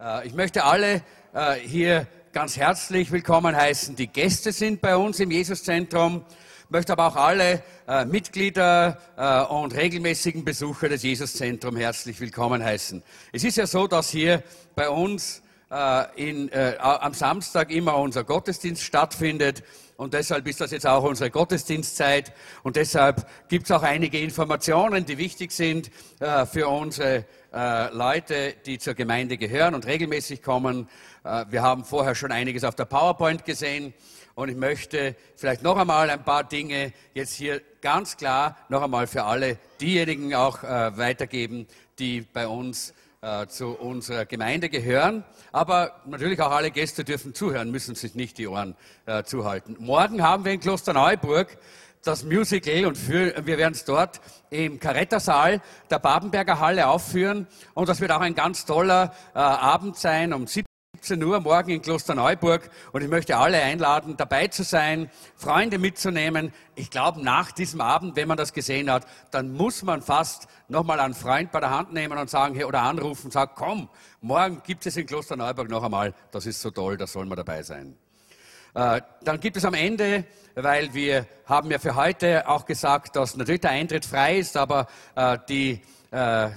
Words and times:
Äh, 0.00 0.26
ich 0.26 0.34
möchte 0.34 0.64
alle 0.64 1.02
äh, 1.32 1.54
hier 1.54 2.08
ganz 2.32 2.56
herzlich 2.56 3.12
willkommen 3.12 3.54
heißen, 3.54 3.94
die 3.94 4.08
Gäste 4.08 4.50
sind 4.50 4.80
bei 4.80 4.96
uns 4.96 5.20
im 5.20 5.30
Jesuszentrum. 5.30 6.24
Ich 6.64 6.70
möchte 6.70 6.92
aber 6.92 7.06
auch 7.06 7.14
alle 7.14 7.62
äh, 7.86 8.04
Mitglieder 8.04 8.98
und 9.50 9.72
regelmäßigen 9.72 10.44
Besucher 10.44 10.88
des 10.88 11.04
Jesuszentrums 11.04 11.78
herzlich 11.78 12.18
willkommen 12.20 12.64
heißen. 12.64 13.04
Es 13.30 13.44
ist 13.44 13.56
ja 13.56 13.68
so, 13.68 13.86
dass 13.86 14.10
hier 14.10 14.42
bei 14.74 14.88
uns 14.88 15.43
in, 16.16 16.50
am 16.78 17.14
Samstag 17.14 17.70
immer 17.70 17.96
unser 17.96 18.22
Gottesdienst 18.24 18.82
stattfindet. 18.82 19.62
Und 19.96 20.14
deshalb 20.14 20.46
ist 20.48 20.60
das 20.60 20.72
jetzt 20.72 20.86
auch 20.86 21.04
unsere 21.04 21.30
Gottesdienstzeit. 21.30 22.32
Und 22.62 22.76
deshalb 22.76 23.26
gibt 23.48 23.66
es 23.66 23.70
auch 23.70 23.82
einige 23.82 24.18
Informationen, 24.18 25.06
die 25.06 25.18
wichtig 25.18 25.52
sind 25.52 25.90
äh, 26.20 26.46
für 26.46 26.68
unsere 26.68 27.24
äh, 27.52 27.94
Leute, 27.94 28.54
die 28.66 28.78
zur 28.78 28.94
Gemeinde 28.94 29.36
gehören 29.36 29.74
und 29.74 29.86
regelmäßig 29.86 30.42
kommen. 30.42 30.88
Äh, 31.22 31.44
wir 31.50 31.62
haben 31.62 31.84
vorher 31.84 32.16
schon 32.16 32.32
einiges 32.32 32.64
auf 32.64 32.74
der 32.74 32.86
PowerPoint 32.86 33.44
gesehen. 33.44 33.94
Und 34.34 34.48
ich 34.48 34.56
möchte 34.56 35.14
vielleicht 35.36 35.62
noch 35.62 35.76
einmal 35.76 36.10
ein 36.10 36.24
paar 36.24 36.42
Dinge 36.42 36.92
jetzt 37.12 37.34
hier 37.34 37.62
ganz 37.80 38.16
klar 38.16 38.56
noch 38.68 38.82
einmal 38.82 39.06
für 39.06 39.22
alle 39.22 39.58
diejenigen 39.80 40.34
auch 40.34 40.64
äh, 40.64 40.98
weitergeben, 40.98 41.68
die 42.00 42.22
bei 42.22 42.48
uns 42.48 42.94
äh, 43.24 43.46
zu 43.46 43.68
unserer 43.68 44.26
Gemeinde 44.26 44.68
gehören. 44.68 45.24
Aber 45.50 45.92
natürlich 46.04 46.40
auch 46.40 46.50
alle 46.50 46.70
Gäste 46.70 47.04
dürfen 47.04 47.34
zuhören, 47.34 47.70
müssen 47.70 47.94
sich 47.94 48.14
nicht 48.14 48.36
die 48.36 48.46
Ohren 48.46 48.76
äh, 49.06 49.24
zuhalten. 49.24 49.76
Morgen 49.78 50.22
haben 50.22 50.44
wir 50.44 50.52
in 50.52 50.60
Klosterneuburg 50.60 51.56
das 52.02 52.24
Musical 52.24 52.84
und 52.84 52.98
für, 52.98 53.34
wir 53.46 53.56
werden 53.56 53.72
es 53.72 53.86
dort 53.86 54.20
im 54.50 54.78
Karettersaal 54.78 55.62
der 55.90 55.98
Babenberger 55.98 56.60
Halle 56.60 56.86
aufführen. 56.86 57.46
Und 57.72 57.88
das 57.88 58.02
wird 58.02 58.10
auch 58.10 58.20
ein 58.20 58.34
ganz 58.34 58.66
toller 58.66 59.14
äh, 59.34 59.38
Abend 59.38 59.96
sein 59.96 60.34
um 60.34 60.46
17 60.46 60.73
17 61.04 61.22
Uhr 61.22 61.38
morgen 61.40 61.68
in 61.68 61.82
Klosterneuburg 61.82 62.70
und 62.92 63.02
ich 63.02 63.10
möchte 63.10 63.36
alle 63.36 63.60
einladen, 63.60 64.16
dabei 64.16 64.48
zu 64.48 64.62
sein, 64.62 65.10
Freunde 65.36 65.76
mitzunehmen. 65.76 66.50
Ich 66.76 66.88
glaube, 66.88 67.22
nach 67.22 67.52
diesem 67.52 67.82
Abend, 67.82 68.16
wenn 68.16 68.26
man 68.26 68.38
das 68.38 68.54
gesehen 68.54 68.90
hat, 68.90 69.06
dann 69.30 69.52
muss 69.52 69.82
man 69.82 70.00
fast 70.00 70.48
nochmal 70.66 71.00
einen 71.00 71.12
Freund 71.12 71.52
bei 71.52 71.60
der 71.60 71.68
Hand 71.68 71.92
nehmen 71.92 72.16
und 72.16 72.30
sagen, 72.30 72.54
hey, 72.54 72.64
oder 72.64 72.80
anrufen 72.80 73.26
und 73.26 73.32
sagen, 73.32 73.52
komm, 73.54 73.90
morgen 74.22 74.62
gibt 74.64 74.86
es 74.86 74.96
in 74.96 75.04
Klosterneuburg 75.04 75.68
noch 75.68 75.82
einmal, 75.82 76.14
das 76.30 76.46
ist 76.46 76.62
so 76.62 76.70
toll, 76.70 76.96
da 76.96 77.06
soll 77.06 77.26
man 77.26 77.36
dabei 77.36 77.62
sein. 77.62 77.98
Äh, 78.72 79.02
dann 79.24 79.40
gibt 79.40 79.58
es 79.58 79.66
am 79.66 79.74
Ende, 79.74 80.24
weil 80.54 80.94
wir 80.94 81.26
haben 81.44 81.70
ja 81.70 81.78
für 81.78 81.96
heute 81.96 82.48
auch 82.48 82.64
gesagt, 82.64 83.16
dass 83.16 83.36
natürlich 83.36 83.60
der 83.60 83.72
Eintritt 83.72 84.06
frei 84.06 84.38
ist, 84.38 84.56
aber 84.56 84.86
äh, 85.16 85.36
die 85.50 85.82
äh, 86.12 86.48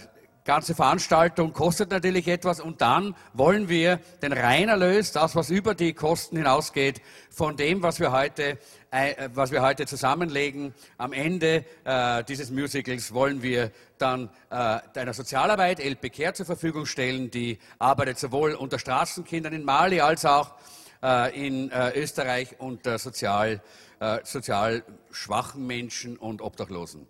ganze 0.48 0.74
Veranstaltung 0.74 1.52
kostet 1.52 1.92
natürlich 1.92 2.28
etwas 2.28 2.62
und 2.62 2.82
dann 2.82 3.16
wollen 3.34 3.68
wir 3.68 4.00
den 4.22 4.32
Reinerlös, 4.32 5.12
das 5.12 5.36
was 5.36 5.50
über 5.50 5.76
die 5.76 5.94
Kosten 5.94 6.38
hinausgeht, 6.38 7.02
von 7.30 7.58
dem, 7.58 7.84
was 7.84 8.00
wir 8.00 8.14
heute, 8.14 8.58
äh, 8.90 9.30
was 9.34 9.52
wir 9.52 9.62
heute 9.62 9.86
zusammenlegen, 9.86 10.74
am 10.98 11.12
Ende 11.12 11.66
äh, 11.84 12.24
dieses 12.24 12.50
Musicals 12.50 13.14
wollen 13.14 13.44
wir 13.44 13.72
dann 13.98 14.30
äh, 14.50 14.80
einer 14.96 15.14
Sozialarbeit, 15.14 15.84
LP 15.84 16.14
Care, 16.14 16.34
zur 16.34 16.46
Verfügung 16.46 16.86
stellen, 16.86 17.30
die 17.30 17.60
arbeitet 17.78 18.18
sowohl 18.18 18.54
unter 18.54 18.80
Straßenkindern 18.80 19.52
in 19.52 19.66
Mali 19.66 20.00
als 20.00 20.24
auch 20.24 20.54
äh, 21.04 21.46
in 21.48 21.70
äh, 21.72 21.92
Österreich 22.00 22.56
unter 22.60 22.98
sozial, 23.00 23.62
äh, 24.00 24.20
sozial 24.24 24.84
schwachen 25.12 25.68
Menschen 25.68 26.16
und 26.16 26.42
Obdachlosen. 26.42 27.06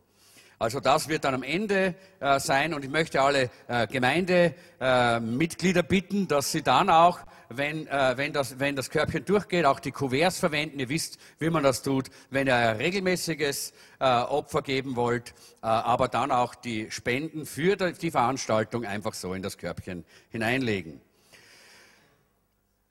Also 0.60 0.80
das 0.80 1.08
wird 1.08 1.24
dann 1.24 1.36
am 1.36 1.44
Ende 1.44 1.94
äh, 2.20 2.40
sein 2.40 2.74
und 2.74 2.84
ich 2.84 2.90
möchte 2.90 3.22
alle 3.22 3.52
äh, 3.68 3.86
Gemeindemitglieder 3.86 5.82
äh, 5.82 5.88
bitten, 5.88 6.28
dass 6.28 6.52
sie 6.52 6.64
dann 6.64 6.90
auch, 6.90 7.20
wenn, 7.50 7.86
äh, 7.88 8.18
wenn, 8.18 8.34
das, 8.34 8.60
wenn 8.60 8.76
das 8.76 8.90
Körbchen 8.90 9.24
durchgeht, 9.24 9.66
auch 9.66 9.80
die 9.80 9.92
Kuverts 9.92 10.40
verwenden. 10.40 10.80
Ihr 10.80 10.90
wisst, 10.90 11.20
wie 11.38 11.52
man 11.52 11.62
das 11.64 11.84
tut, 11.84 12.08
wenn 12.32 12.48
ihr 12.48 12.56
ein 12.56 12.78
regelmäßiges 12.78 13.72
äh, 14.00 14.06
Opfer 14.06 14.64
geben 14.64 14.96
wollt, 14.96 15.30
äh, 15.62 15.68
aber 15.68 16.08
dann 16.08 16.32
auch 16.32 16.56
die 16.56 16.90
Spenden 16.90 17.46
für 17.46 17.76
die 17.76 18.10
Veranstaltung 18.10 18.84
einfach 18.84 19.14
so 19.14 19.36
in 19.36 19.44
das 19.44 19.60
Körbchen 19.60 20.06
hineinlegen. 20.32 21.02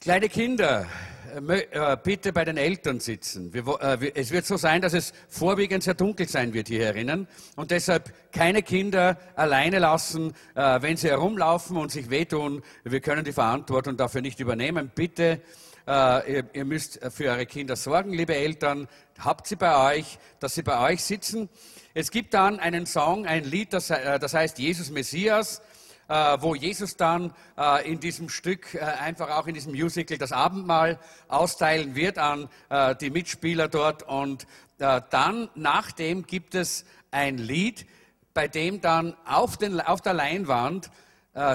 Kleine 0.01 0.29
Kinder, 0.29 0.87
bitte 2.03 2.33
bei 2.33 2.45
den 2.45 2.57
Eltern 2.57 3.01
sitzen. 3.01 3.53
Äh, 3.55 4.13
es 4.15 4.31
wird 4.31 4.47
so 4.47 4.57
sein, 4.57 4.81
dass 4.81 4.95
es 4.95 5.13
vorwiegend 5.29 5.83
sehr 5.83 5.95
dunkel 5.95 6.29
sein 6.29 6.55
wird 6.55 6.69
hier 6.69 6.85
herinnen 6.85 7.29
und 7.57 7.71
deshalb 7.71 8.13
keine 8.33 8.63
Kinder 8.63 9.19
alleine 9.35 9.79
lassen, 9.79 10.35
wenn 10.55 10.97
sie 10.97 11.09
herumlaufen 11.09 11.77
und 11.77 11.91
sich 11.91 12.11
wehtun. 12.11 12.63
Wir 12.85 13.01
können 13.01 13.25
die 13.25 13.33
Verantwortung 13.33 13.97
dafür 13.97 14.21
nicht 14.21 14.41
übernehmen. 14.41 14.91
Bitte, 14.95 15.41
ihr 15.87 16.65
müsst 16.65 17.01
für 17.15 17.31
eure 17.31 17.47
Kinder 17.47 17.77
sorgen, 17.77 18.13
liebe 18.13 18.35
Eltern. 18.35 18.89
Habt 19.19 19.47
sie 19.47 19.57
bei 19.57 19.97
euch, 19.97 20.19
dass 20.39 20.55
sie 20.55 20.63
bei 20.63 20.93
euch 20.93 21.03
sitzen. 21.03 21.49
Es 21.95 22.11
gibt 22.11 22.35
dann 22.35 22.61
einen 22.61 22.85
Song, 22.85 23.25
ein 23.25 23.45
Lied, 23.45 23.73
das 23.73 23.91
heißt 23.91 24.59
Jesus 24.59 24.91
Messias. 24.91 25.63
Äh, 26.09 26.37
wo 26.41 26.55
Jesus 26.55 26.97
dann 26.97 27.33
äh, 27.59 27.91
in 27.91 27.99
diesem 27.99 28.29
Stück, 28.29 28.75
äh, 28.75 28.79
einfach 28.79 29.29
auch 29.31 29.49
in 29.49 29.55
diesem 29.55 29.73
Musical, 29.73 30.17
das 30.19 30.31
Abendmahl 30.31 31.01
austeilen 31.27 31.97
wird 31.97 32.19
an 32.19 32.49
die 33.01 33.11
Mitspieler 33.11 33.69
dort. 33.69 34.05
Und 34.05 34.47
dann, 34.79 35.49
nachdem, 35.55 36.27
gibt 36.27 36.55
es 36.55 36.85
ein 37.11 37.39
Lied, 37.39 37.87
bei 38.35 38.47
dem 38.47 38.81
dann 38.81 39.17
auf, 39.25 39.57
den, 39.57 39.81
auf 39.81 40.01
der 40.01 40.15
Leinwand 40.15 40.91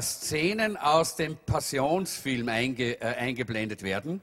Szenen 0.02 0.78
aus 0.78 1.16
dem 1.16 1.38
Passionsfilm 1.38 2.50
einge, 2.50 3.02
eingeblendet 3.02 3.84
werden. 3.84 4.22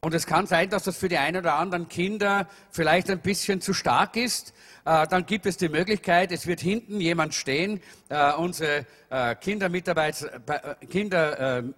Und 0.00 0.14
es 0.14 0.26
kann 0.26 0.46
sein, 0.46 0.70
dass 0.70 0.84
das 0.84 0.96
für 0.96 1.08
die 1.08 1.18
einen 1.18 1.38
oder 1.38 1.54
anderen 1.54 1.88
Kinder 1.88 2.48
vielleicht 2.70 3.10
ein 3.10 3.20
bisschen 3.20 3.60
zu 3.60 3.74
stark 3.74 4.16
ist. 4.16 4.54
Äh, 4.88 5.06
dann 5.06 5.26
gibt 5.26 5.44
es 5.44 5.58
die 5.58 5.68
Möglichkeit, 5.68 6.32
es 6.32 6.46
wird 6.46 6.60
hinten 6.60 6.98
jemand 6.98 7.34
stehen, 7.34 7.82
äh, 8.08 8.32
unsere 8.32 8.86
äh, 9.10 9.34
Kinderleiterin, 9.34 11.74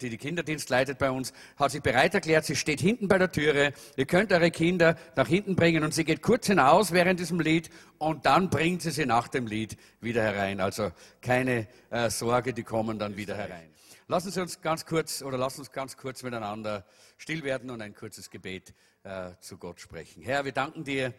die 0.00 0.08
die 0.08 0.16
Kinderdienst 0.16 0.70
leitet 0.70 0.96
bei 0.96 1.10
uns, 1.10 1.34
hat 1.58 1.72
sich 1.72 1.82
bereit 1.82 2.14
erklärt. 2.14 2.46
Sie 2.46 2.56
steht 2.56 2.80
hinten 2.80 3.06
bei 3.06 3.18
der 3.18 3.30
Türe. 3.30 3.74
Ihr 3.96 4.06
könnt 4.06 4.32
eure 4.32 4.50
Kinder 4.50 4.96
nach 5.14 5.28
hinten 5.28 5.56
bringen 5.56 5.84
und 5.84 5.92
sie 5.92 6.06
geht 6.06 6.22
kurz 6.22 6.46
hinaus 6.46 6.92
während 6.92 7.20
diesem 7.20 7.38
Lied 7.38 7.68
und 7.98 8.24
dann 8.24 8.48
bringt 8.48 8.80
sie 8.80 8.90
sie 8.90 9.04
nach 9.04 9.28
dem 9.28 9.46
Lied 9.46 9.76
wieder 10.00 10.22
herein. 10.22 10.60
Also 10.60 10.90
keine 11.20 11.68
äh, 11.90 12.08
Sorge, 12.08 12.54
die 12.54 12.62
kommen 12.62 12.98
dann 12.98 13.18
wieder 13.18 13.36
herein. 13.36 13.74
Lassen 14.06 14.30
Sie 14.30 14.40
uns 14.40 14.60
ganz 14.60 14.86
kurz 14.86 15.22
oder 15.22 15.38
lassen 15.38 15.60
uns 15.60 15.72
ganz 15.72 15.96
kurz 15.96 16.22
miteinander 16.22 16.84
still 17.16 17.42
werden 17.42 17.70
und 17.70 17.80
ein 17.80 17.94
kurzes 17.94 18.28
Gebet 18.30 18.74
äh, 19.02 19.30
zu 19.40 19.56
Gott 19.56 19.80
sprechen. 19.80 20.22
Herr, 20.22 20.44
wir 20.44 20.52
danken 20.52 20.84
dir 20.84 21.14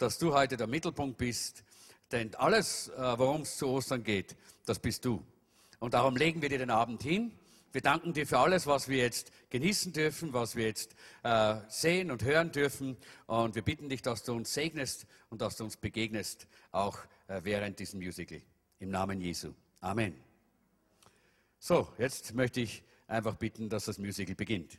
dass 0.00 0.18
du 0.18 0.32
heute 0.32 0.56
der 0.56 0.66
Mittelpunkt 0.66 1.18
bist. 1.18 1.62
Denn 2.10 2.34
alles, 2.36 2.88
äh, 2.88 3.18
worum 3.18 3.42
es 3.42 3.56
zu 3.56 3.68
Ostern 3.68 4.02
geht, 4.02 4.34
das 4.64 4.78
bist 4.78 5.04
du. 5.04 5.22
Und 5.78 5.94
darum 5.94 6.16
legen 6.16 6.42
wir 6.42 6.48
dir 6.48 6.58
den 6.58 6.70
Abend 6.70 7.02
hin. 7.02 7.32
Wir 7.72 7.82
danken 7.82 8.12
dir 8.12 8.26
für 8.26 8.38
alles, 8.38 8.66
was 8.66 8.88
wir 8.88 8.96
jetzt 8.98 9.30
genießen 9.50 9.92
dürfen, 9.92 10.32
was 10.32 10.56
wir 10.56 10.66
jetzt 10.66 10.96
äh, 11.22 11.56
sehen 11.68 12.10
und 12.10 12.24
hören 12.24 12.50
dürfen. 12.50 12.96
Und 13.26 13.54
wir 13.54 13.62
bitten 13.62 13.88
dich, 13.88 14.02
dass 14.02 14.24
du 14.24 14.32
uns 14.32 14.52
segnest 14.52 15.06
und 15.28 15.40
dass 15.40 15.56
du 15.56 15.64
uns 15.64 15.76
begegnest, 15.76 16.48
auch 16.72 16.98
äh, 17.28 17.40
während 17.44 17.78
diesem 17.78 18.00
Musical. 18.00 18.40
Im 18.80 18.90
Namen 18.90 19.20
Jesu. 19.20 19.52
Amen. 19.80 20.14
So, 21.58 21.92
jetzt 21.98 22.34
möchte 22.34 22.62
ich 22.62 22.82
einfach 23.06 23.36
bitten, 23.36 23.68
dass 23.68 23.84
das 23.84 23.98
Musical 23.98 24.34
beginnt. 24.34 24.78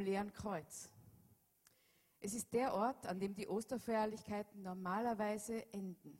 Leeren 0.00 0.32
Kreuz. 0.32 0.90
Es 2.20 2.34
ist 2.34 2.52
der 2.52 2.74
Ort, 2.74 3.06
an 3.06 3.20
dem 3.20 3.34
die 3.34 3.46
Osterfeierlichkeiten 3.46 4.62
normalerweise 4.62 5.72
enden. 5.72 6.18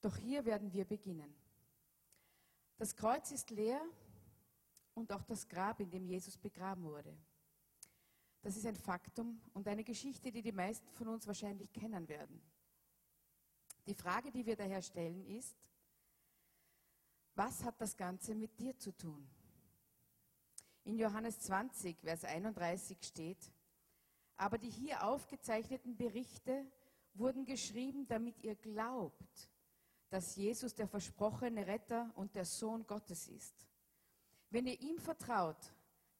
Doch 0.00 0.16
hier 0.16 0.44
werden 0.44 0.72
wir 0.72 0.84
beginnen. 0.84 1.34
Das 2.76 2.94
Kreuz 2.94 3.32
ist 3.32 3.50
leer 3.50 3.80
und 4.94 5.12
auch 5.12 5.24
das 5.24 5.48
Grab, 5.48 5.80
in 5.80 5.90
dem 5.90 6.04
Jesus 6.04 6.36
begraben 6.36 6.84
wurde. 6.84 7.16
Das 8.40 8.56
ist 8.56 8.66
ein 8.66 8.76
Faktum 8.76 9.40
und 9.52 9.66
eine 9.66 9.82
Geschichte, 9.82 10.30
die 10.30 10.42
die 10.42 10.52
meisten 10.52 10.88
von 10.92 11.08
uns 11.08 11.26
wahrscheinlich 11.26 11.72
kennen 11.72 12.08
werden. 12.08 12.40
Die 13.86 13.94
Frage, 13.94 14.30
die 14.30 14.46
wir 14.46 14.54
daher 14.54 14.82
stellen, 14.82 15.24
ist, 15.24 15.56
was 17.34 17.64
hat 17.64 17.80
das 17.80 17.96
Ganze 17.96 18.34
mit 18.34 18.58
dir 18.60 18.76
zu 18.78 18.92
tun? 18.96 19.28
In 20.88 20.98
Johannes 20.98 21.38
20, 21.40 22.00
Vers 22.00 22.24
31 22.24 22.96
steht, 23.02 23.52
aber 24.38 24.56
die 24.56 24.70
hier 24.70 25.04
aufgezeichneten 25.04 25.98
Berichte 25.98 26.64
wurden 27.12 27.44
geschrieben, 27.44 28.06
damit 28.06 28.42
ihr 28.42 28.54
glaubt, 28.54 29.50
dass 30.08 30.34
Jesus 30.36 30.74
der 30.74 30.88
versprochene 30.88 31.66
Retter 31.66 32.10
und 32.14 32.34
der 32.34 32.46
Sohn 32.46 32.86
Gottes 32.86 33.28
ist. 33.28 33.68
Wenn 34.48 34.66
ihr 34.66 34.80
ihm 34.80 34.98
vertraut, 34.98 35.58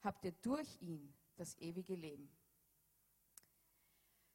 habt 0.03 0.27
ihr 0.27 0.33
durch 0.43 0.83
ihn 0.83 1.15
das 1.37 1.57
ewige 1.57 1.95
Leben. 1.95 2.29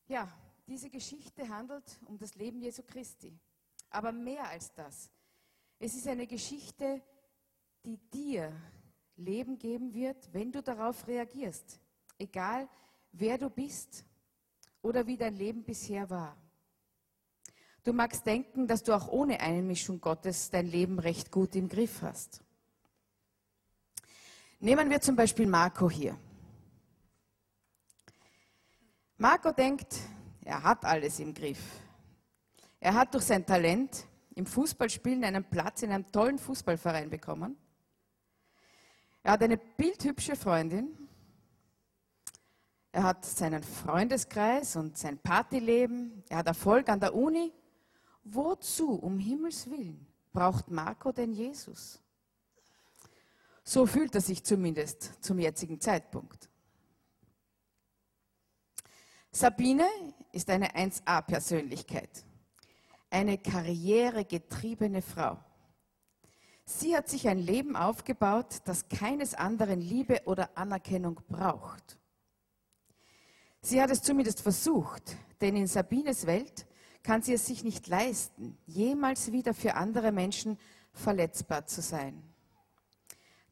Ja, 0.07 0.27
diese 0.65 0.89
Geschichte 0.89 1.47
handelt 1.47 1.99
um 2.07 2.17
das 2.17 2.33
Leben 2.33 2.59
Jesu 2.59 2.81
Christi. 2.81 3.39
Aber 3.91 4.11
mehr 4.11 4.47
als 4.49 4.73
das. 4.73 5.11
Es 5.77 5.93
ist 5.93 6.07
eine 6.07 6.25
Geschichte, 6.25 7.03
die 7.85 7.97
dir 8.09 8.51
Leben 9.15 9.57
geben 9.59 9.93
wird, 9.93 10.33
wenn 10.33 10.51
du 10.51 10.61
darauf 10.61 11.07
reagierst. 11.07 11.79
Egal, 12.17 12.67
wer 13.11 13.37
du 13.37 13.49
bist 13.49 14.05
oder 14.81 15.05
wie 15.07 15.17
dein 15.17 15.35
Leben 15.35 15.63
bisher 15.63 16.09
war. 16.09 16.35
Du 17.83 17.91
magst 17.91 18.25
denken, 18.25 18.67
dass 18.67 18.83
du 18.83 18.93
auch 18.93 19.07
ohne 19.09 19.39
Einmischung 19.39 19.99
Gottes 19.99 20.49
dein 20.49 20.67
Leben 20.67 20.99
recht 20.99 21.31
gut 21.31 21.55
im 21.55 21.67
Griff 21.67 22.01
hast. 22.01 22.41
Nehmen 24.59 24.89
wir 24.89 25.01
zum 25.01 25.17
Beispiel 25.17 25.47
Marco 25.47 25.89
hier. 25.89 26.17
Marco 29.17 29.51
denkt, 29.51 29.95
er 30.45 30.63
hat 30.63 30.85
alles 30.85 31.19
im 31.19 31.33
Griff. 31.33 31.61
Er 32.79 32.93
hat 32.93 33.13
durch 33.13 33.25
sein 33.25 33.45
Talent 33.45 34.05
im 34.35 34.45
Fußballspielen 34.45 35.23
einen 35.23 35.43
Platz 35.43 35.83
in 35.83 35.91
einem 35.91 36.09
tollen 36.11 36.39
Fußballverein 36.39 37.09
bekommen. 37.09 37.57
Er 39.23 39.31
hat 39.33 39.43
eine 39.43 39.57
bildhübsche 39.57 40.35
Freundin. 40.35 40.97
Er 42.91 43.03
hat 43.03 43.25
seinen 43.25 43.63
Freundeskreis 43.63 44.75
und 44.75 44.97
sein 44.97 45.17
Partyleben. 45.17 46.23
Er 46.29 46.37
hat 46.37 46.47
Erfolg 46.47 46.89
an 46.89 46.99
der 46.99 47.15
Uni 47.15 47.51
Wozu, 48.23 48.93
um 48.93 49.19
Himmels 49.19 49.69
willen, 49.69 50.07
braucht 50.31 50.71
Marco 50.71 51.11
denn 51.11 51.33
Jesus? 51.33 51.99
So 53.63 53.85
fühlt 53.85 54.15
er 54.15 54.21
sich 54.21 54.43
zumindest 54.43 55.23
zum 55.23 55.39
jetzigen 55.39 55.79
Zeitpunkt. 55.79 56.49
Sabine 59.31 59.87
ist 60.31 60.49
eine 60.49 60.73
1a-Persönlichkeit, 60.73 62.23
eine 63.09 63.37
karrieregetriebene 63.37 65.01
Frau. 65.01 65.43
Sie 66.65 66.95
hat 66.95 67.09
sich 67.09 67.27
ein 67.27 67.39
Leben 67.39 67.75
aufgebaut, 67.75 68.61
das 68.65 68.87
keines 68.87 69.33
anderen 69.33 69.81
Liebe 69.81 70.21
oder 70.25 70.57
Anerkennung 70.57 71.19
braucht. 71.27 71.97
Sie 73.61 73.81
hat 73.81 73.91
es 73.91 74.01
zumindest 74.01 74.41
versucht, 74.41 75.17
denn 75.41 75.55
in 75.55 75.67
Sabines 75.67 76.25
Welt 76.25 76.65
kann 77.01 77.21
sie 77.21 77.33
es 77.33 77.45
sich 77.45 77.63
nicht 77.63 77.87
leisten, 77.87 78.57
jemals 78.65 79.31
wieder 79.31 79.53
für 79.53 79.75
andere 79.75 80.11
Menschen 80.11 80.57
verletzbar 80.93 81.65
zu 81.65 81.81
sein. 81.81 82.23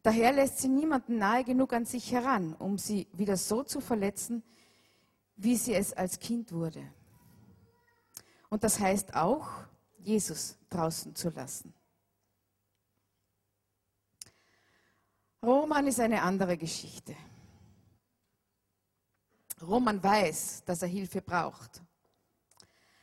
Daher 0.04 0.32
lässt 0.32 0.60
sie 0.60 0.70
niemanden 0.70 1.18
nahe 1.18 1.44
genug 1.44 1.74
an 1.74 1.86
sich 1.86 2.12
heran, 2.12 2.56
um 2.56 2.78
sie 2.78 3.08
wieder 3.14 3.38
so 3.38 3.64
zu 3.64 3.82
verletzen, 3.82 4.42
wie 5.36 5.56
sie 5.56 5.76
es 5.76 5.94
als 5.94 6.20
Kind 6.20 6.52
wurde. 6.52 6.82
Und 8.50 8.64
das 8.64 8.80
heißt 8.80 9.16
auch, 9.16 9.48
Jesus 10.00 10.58
draußen 10.70 11.16
zu 11.16 11.30
lassen. 11.30 11.74
Roman 15.44 15.88
ist 15.88 16.00
eine 16.00 16.22
andere 16.22 16.56
Geschichte. 16.56 17.16
Roman 19.62 20.04
weiß, 20.04 20.64
dass 20.66 20.84
er 20.84 20.88
Hilfe 20.88 21.22
braucht. 21.22 21.82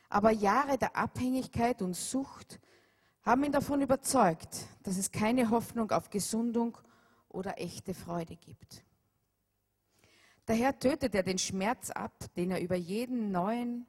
Aber 0.08 0.30
Jahre 0.30 0.78
der 0.78 0.96
Abhängigkeit 0.96 1.82
und 1.82 1.94
Sucht 1.94 2.60
haben 3.22 3.44
ihn 3.44 3.52
davon 3.52 3.82
überzeugt, 3.82 4.66
dass 4.84 4.96
es 4.96 5.10
keine 5.10 5.50
Hoffnung 5.50 5.90
auf 5.90 6.10
Gesundung 6.10 6.78
oder 7.28 7.60
echte 7.60 7.92
Freude 7.92 8.36
gibt. 8.36 8.84
Daher 10.46 10.78
tötet 10.78 11.14
er 11.14 11.24
den 11.24 11.38
Schmerz 11.38 11.90
ab, 11.90 12.24
den 12.36 12.52
er 12.52 12.60
über 12.60 12.76
jeden 12.76 13.32
neuen, 13.32 13.86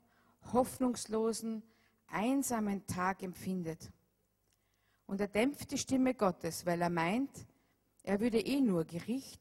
hoffnungslosen, 0.52 1.64
einsamen 2.08 2.86
Tag 2.88 3.24
empfindet. 3.24 3.92
Und 5.06 5.22
er 5.22 5.28
dämpft 5.28 5.72
die 5.72 5.78
Stimme 5.78 6.16
Gottes, 6.16 6.66
weil 6.66 6.82
er 6.82 6.90
meint, 6.90 7.48
er 8.10 8.20
würde 8.20 8.40
eh 8.40 8.60
nur 8.60 8.86
Gericht 8.86 9.40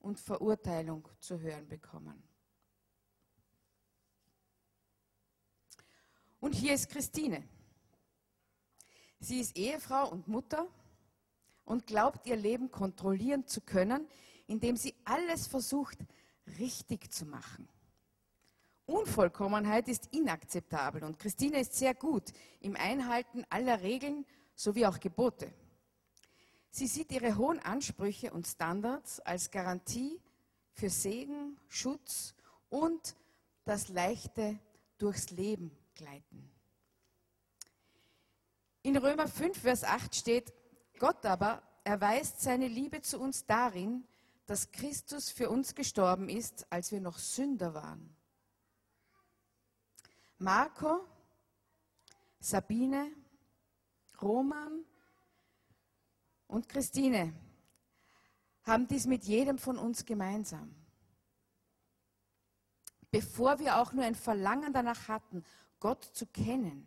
und 0.00 0.18
Verurteilung 0.18 1.06
zu 1.20 1.38
hören 1.38 1.68
bekommen. 1.68 2.20
Und 6.40 6.56
hier 6.56 6.74
ist 6.74 6.88
Christine. 6.88 7.44
Sie 9.20 9.38
ist 9.38 9.56
Ehefrau 9.56 10.10
und 10.10 10.26
Mutter 10.26 10.66
und 11.64 11.86
glaubt, 11.86 12.26
ihr 12.26 12.34
Leben 12.34 12.72
kontrollieren 12.72 13.46
zu 13.46 13.60
können, 13.60 14.08
indem 14.48 14.76
sie 14.76 14.96
alles 15.04 15.46
versucht, 15.46 15.98
richtig 16.58 17.12
zu 17.12 17.26
machen. 17.26 17.68
Unvollkommenheit 18.86 19.86
ist 19.86 20.12
inakzeptabel 20.12 21.04
und 21.04 21.20
Christine 21.20 21.60
ist 21.60 21.74
sehr 21.74 21.94
gut 21.94 22.32
im 22.58 22.74
Einhalten 22.74 23.44
aller 23.50 23.82
Regeln 23.82 24.26
sowie 24.56 24.86
auch 24.86 24.98
Gebote. 24.98 25.54
Sie 26.70 26.86
sieht 26.86 27.10
ihre 27.10 27.36
hohen 27.36 27.58
Ansprüche 27.58 28.32
und 28.32 28.46
Standards 28.46 29.20
als 29.20 29.50
Garantie 29.50 30.20
für 30.74 30.88
Segen, 30.88 31.58
Schutz 31.68 32.34
und 32.68 33.16
das 33.64 33.88
leichte 33.88 34.58
durchs 34.98 35.30
Leben 35.30 35.76
begleiten. 35.94 36.50
In 38.82 38.96
Römer 38.96 39.28
5, 39.28 39.58
Vers 39.58 39.84
8 39.84 40.14
steht, 40.14 40.54
Gott 40.98 41.26
aber 41.26 41.62
erweist 41.84 42.40
seine 42.40 42.68
Liebe 42.68 43.02
zu 43.02 43.18
uns 43.20 43.44
darin, 43.44 44.04
dass 44.46 44.70
Christus 44.70 45.30
für 45.30 45.50
uns 45.50 45.74
gestorben 45.74 46.28
ist, 46.28 46.66
als 46.70 46.92
wir 46.92 47.00
noch 47.00 47.18
Sünder 47.18 47.74
waren. 47.74 48.16
Marco, 50.38 51.04
Sabine, 52.40 53.12
Roman 54.22 54.84
und 56.50 56.68
Christine 56.68 57.32
haben 58.64 58.86
dies 58.86 59.06
mit 59.06 59.24
jedem 59.24 59.58
von 59.58 59.78
uns 59.78 60.04
gemeinsam. 60.04 60.74
Bevor 63.10 63.58
wir 63.58 63.78
auch 63.78 63.92
nur 63.92 64.04
ein 64.04 64.14
Verlangen 64.14 64.72
danach 64.72 65.08
hatten, 65.08 65.44
Gott 65.80 66.04
zu 66.04 66.26
kennen 66.26 66.86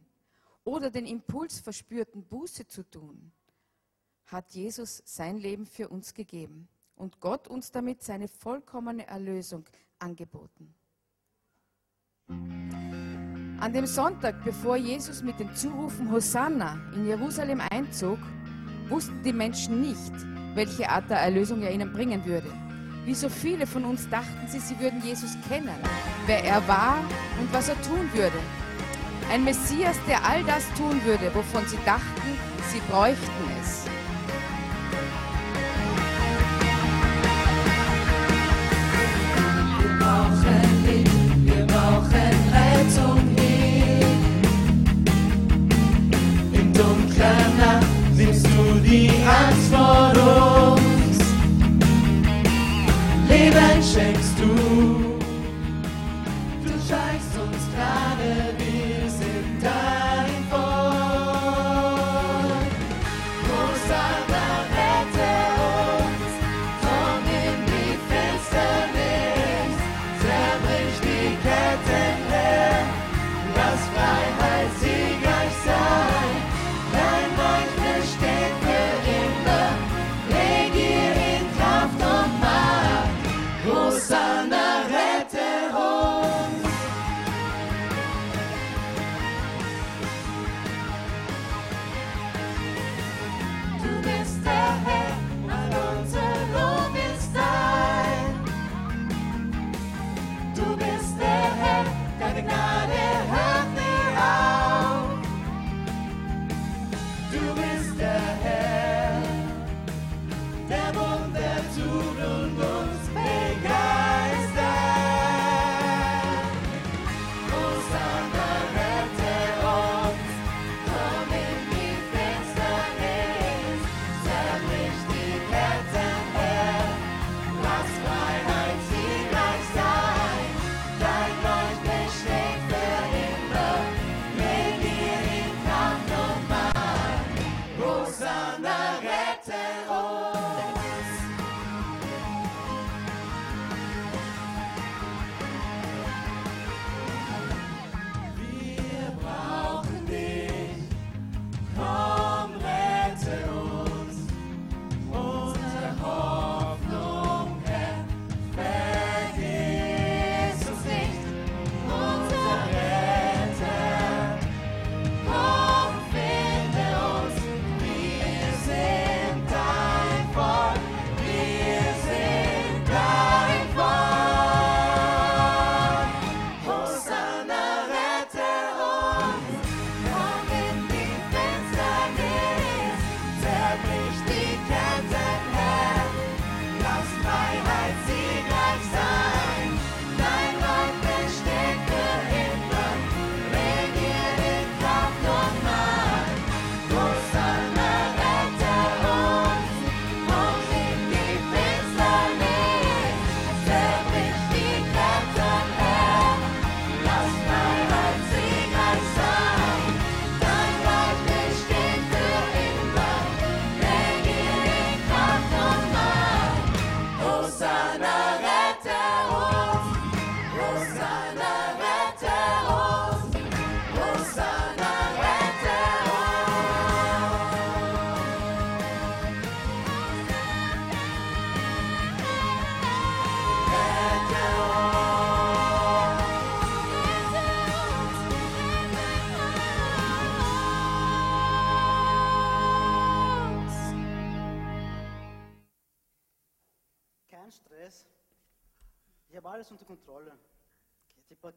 oder 0.63 0.89
den 0.89 1.05
Impuls 1.05 1.59
verspürten, 1.59 2.23
Buße 2.23 2.67
zu 2.67 2.83
tun, 2.89 3.31
hat 4.27 4.51
Jesus 4.51 5.01
sein 5.05 5.37
Leben 5.37 5.65
für 5.65 5.89
uns 5.89 6.13
gegeben 6.13 6.67
und 6.95 7.19
Gott 7.19 7.47
uns 7.47 7.71
damit 7.71 8.03
seine 8.03 8.27
vollkommene 8.27 9.07
Erlösung 9.07 9.65
angeboten. 9.99 10.73
An 12.27 13.73
dem 13.73 13.85
Sonntag, 13.85 14.43
bevor 14.43 14.77
Jesus 14.77 15.21
mit 15.21 15.39
den 15.39 15.53
Zurufen 15.55 16.11
Hosanna 16.11 16.91
in 16.93 17.07
Jerusalem 17.07 17.61
einzog, 17.71 18.19
wussten 18.89 19.21
die 19.23 19.33
Menschen 19.33 19.81
nicht, 19.81 20.13
welche 20.55 20.89
Art 20.89 21.09
der 21.09 21.17
Erlösung 21.19 21.61
er 21.61 21.71
ihnen 21.71 21.91
bringen 21.91 22.25
würde. 22.25 22.47
Wie 23.05 23.13
so 23.13 23.27
viele 23.27 23.67
von 23.67 23.83
uns 23.85 24.07
dachten 24.09 24.47
sie, 24.47 24.59
sie 24.59 24.79
würden 24.79 25.01
Jesus 25.03 25.35
kennen, 25.49 25.69
wer 26.25 26.43
er 26.43 26.65
war 26.67 26.99
und 27.39 27.51
was 27.51 27.69
er 27.69 27.81
tun 27.81 28.09
würde. 28.13 28.37
Ein 29.31 29.43
Messias, 29.43 29.97
der 30.07 30.23
all 30.25 30.43
das 30.43 30.65
tun 30.77 31.03
würde, 31.03 31.33
wovon 31.33 31.65
sie 31.67 31.79
dachten, 31.85 32.37
sie 32.71 32.79
bräuchten 32.89 33.51
es. 33.61 33.82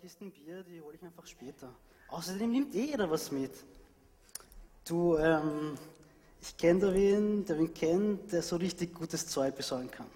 Kisten 0.01 0.31
Bier, 0.31 0.63
die 0.63 0.81
hole 0.81 0.95
ich 0.95 1.03
einfach 1.03 1.27
später. 1.27 1.75
Außerdem 2.09 2.51
nimmt 2.51 2.75
eh 2.75 2.87
jeder 2.87 3.11
was 3.11 3.31
mit. 3.31 3.53
Du, 4.85 5.17
ähm, 5.17 5.77
ich 6.41 6.57
kenne 6.57 6.81
da 6.81 6.95
wen, 6.95 7.45
der 7.45 7.59
wen 7.59 7.73
kennt, 7.73 8.31
der 8.31 8.43
so 8.43 8.57
richtig 8.57 8.95
gutes 8.95 9.27
Zeug 9.27 9.57
besorgen 9.57 9.91
kann. 9.91 10.11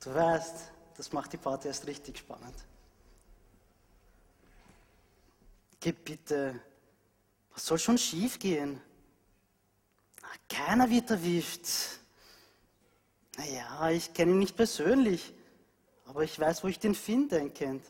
Du 0.00 0.14
weißt, 0.14 0.70
das 0.96 1.12
macht 1.12 1.32
die 1.32 1.38
Party 1.38 1.68
erst 1.68 1.86
richtig 1.86 2.18
spannend. 2.18 2.54
Gib 5.80 6.04
bitte. 6.04 6.60
Was 7.52 7.66
soll 7.66 7.78
schon 7.78 7.98
schief 7.98 8.38
gehen? 8.38 8.80
Keiner 10.48 10.88
wird 10.88 11.10
erwischt. 11.10 11.66
Naja, 13.36 13.90
ich 13.90 14.12
kenne 14.14 14.32
ihn 14.32 14.38
nicht 14.38 14.56
persönlich, 14.56 15.32
aber 16.04 16.22
ich 16.22 16.38
weiß, 16.38 16.62
wo 16.62 16.68
ich 16.68 16.78
den 16.78 16.94
finde, 16.94 17.38
ein 17.38 17.52
Kind. 17.52 17.84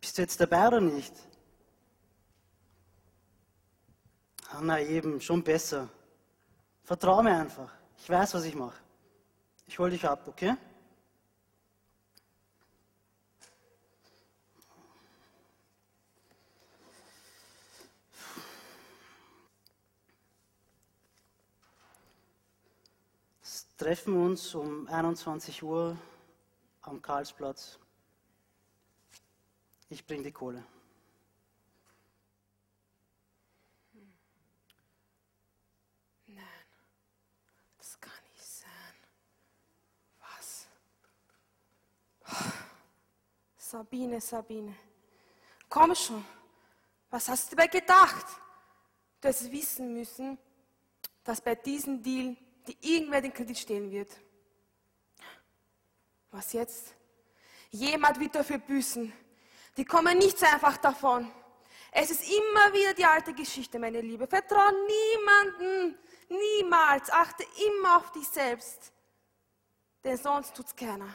Bist 0.00 0.09
du 0.09 0.09
jetzt 0.20 0.40
dabei 0.40 0.68
oder 0.68 0.80
nicht? 0.80 1.14
Ah, 4.50 4.60
na 4.62 4.80
eben, 4.80 5.20
schon 5.20 5.42
besser. 5.42 5.88
Vertrau 6.84 7.22
mir 7.22 7.36
einfach. 7.36 7.72
Ich 7.98 8.08
weiß, 8.08 8.34
was 8.34 8.44
ich 8.44 8.54
mache. 8.54 8.78
Ich 9.66 9.78
hol 9.78 9.90
dich 9.90 10.06
ab, 10.06 10.26
okay? 10.26 10.56
treffen 23.80 24.14
uns 24.14 24.54
um 24.54 24.86
21 24.88 25.62
Uhr 25.62 25.96
am 26.82 27.00
Karlsplatz. 27.00 27.78
Ich 29.92 30.06
bringe 30.06 30.22
die 30.22 30.32
Kohle. 30.32 30.64
Nein, 36.28 36.44
das 37.76 38.00
kann 38.00 38.12
nicht 38.32 38.46
sein. 38.46 38.94
Was? 40.20 40.68
Sabine, 43.56 44.20
Sabine, 44.20 44.76
komm 45.68 45.92
schon. 45.96 46.24
Was 47.10 47.28
hast 47.28 47.50
du 47.50 47.56
dabei 47.56 47.66
gedacht? 47.66 48.26
Du 49.20 49.26
hättest 49.26 49.50
wissen 49.50 49.92
müssen, 49.92 50.38
dass 51.24 51.40
bei 51.40 51.56
diesem 51.56 52.00
Deal 52.00 52.36
die 52.68 52.76
irgendwer 52.80 53.20
den 53.20 53.34
Kredit 53.34 53.58
stehen 53.58 53.90
wird. 53.90 54.08
Was 56.30 56.52
jetzt? 56.52 56.94
Jemand 57.72 58.20
wird 58.20 58.36
dafür 58.36 58.58
büßen. 58.58 59.12
Die 59.76 59.84
kommen 59.84 60.18
nicht 60.18 60.38
so 60.38 60.46
einfach 60.46 60.76
davon. 60.78 61.30
Es 61.92 62.10
ist 62.10 62.22
immer 62.22 62.72
wieder 62.72 62.94
die 62.94 63.04
alte 63.04 63.32
Geschichte, 63.32 63.78
meine 63.78 64.00
Liebe. 64.00 64.26
Vertrau 64.26 64.70
niemanden, 64.70 65.98
niemals. 66.28 67.10
Achte 67.10 67.44
immer 67.66 67.96
auf 67.96 68.12
dich 68.12 68.28
selbst. 68.28 68.92
Denn 70.04 70.16
sonst 70.16 70.54
tut's 70.54 70.74
keiner. 70.74 71.14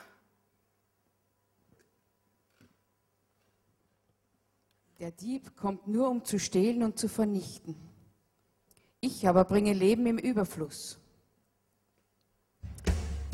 Der 5.00 5.12
Dieb 5.12 5.56
kommt 5.58 5.88
nur, 5.88 6.10
um 6.10 6.24
zu 6.24 6.40
stehlen 6.40 6.84
und 6.84 6.98
zu 6.98 7.10
vernichten. 7.10 7.76
Ich 9.02 9.28
aber 9.28 9.44
bringe 9.44 9.74
Leben 9.74 10.06
im 10.08 10.18
Überfluss. 10.18 11.00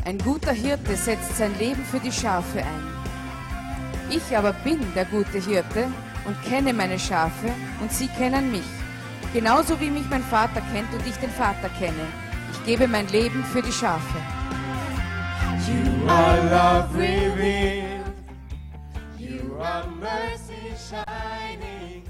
Ein 0.04 0.18
guter 0.18 0.52
Hirte 0.52 0.96
setzt 0.96 1.38
sein 1.38 1.58
Leben 1.60 1.86
für 1.86 2.00
die 2.00 2.12
Schafe 2.12 2.64
ein. 2.64 3.01
Ich 4.14 4.36
aber 4.38 4.52
bin 4.52 4.80
der 4.94 5.06
gute 5.06 5.40
Hirte 5.40 5.88
und 6.26 6.36
kenne 6.44 6.74
meine 6.74 7.00
Schafe 7.00 7.50
und 7.80 7.94
sie 7.94 8.10
kennen 8.10 8.52
mich. 8.52 8.70
Genauso 9.34 9.80
wie 9.80 9.90
mich 9.90 10.04
mein 10.10 10.24
Vater 10.24 10.62
kennt 10.74 10.94
und 10.94 11.08
ich 11.08 11.16
den 11.16 11.30
Vater 11.30 11.70
kenne. 11.80 12.06
Ich 12.52 12.66
gebe 12.66 12.90
mein 12.90 13.08
Leben 13.08 13.42
für 13.46 13.62
die 13.62 13.72
Schafe. 13.72 14.18
You 15.66 16.10
are 16.10 16.38
love 16.50 16.94
revealed. 16.98 18.14
You 19.18 19.58
are 19.62 19.88
mercy 19.88 20.76
shining. 20.90 22.04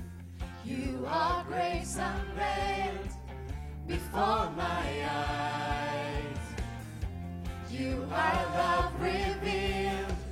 You 0.65 1.05
are 1.05 1.45
grace 1.47 1.97
unveiled 1.97 3.11
before 3.85 4.49
my 4.55 5.05
eyes. 5.05 6.41
You 7.69 8.07
are 8.11 8.45
love 8.57 8.91
revealed. 8.99 10.31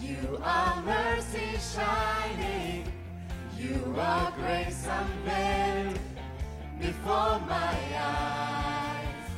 You 0.00 0.40
are 0.42 0.82
mercy 0.82 1.58
shining. 1.74 2.90
You 3.58 3.94
are 3.98 4.32
grace 4.32 4.86
unveiled 4.86 5.98
before 6.80 7.38
my 7.40 7.76
eyes. 7.98 9.28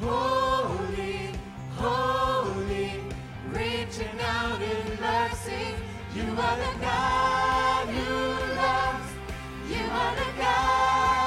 Holy, 0.00 1.30
holy, 1.76 2.92
reaching 3.52 4.20
out 4.20 4.60
in 4.60 5.00
mercy. 5.00 5.76
You 6.16 6.24
are 6.24 6.56
the 6.56 6.74
God 6.80 7.86
who 7.86 8.56
loves. 8.56 9.12
You 9.68 9.84
are 9.90 10.14
the 10.16 10.42
God 10.42 11.19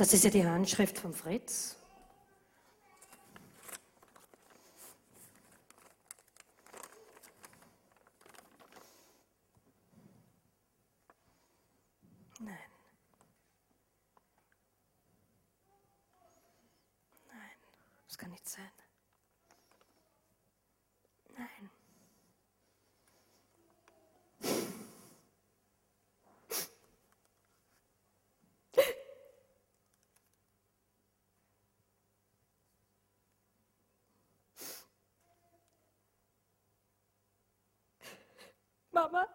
Das 0.00 0.14
ist 0.14 0.24
ja 0.24 0.30
die 0.30 0.46
Handschrift 0.46 0.98
von 0.98 1.12
Fritz. 1.12 1.76
Nein. 12.38 12.56
Nein, 17.28 17.38
das 18.08 18.16
kann 18.16 18.30
nicht 18.30 18.48
sein. 18.48 18.70
Nein. 21.36 21.70
Mama, 38.92 39.26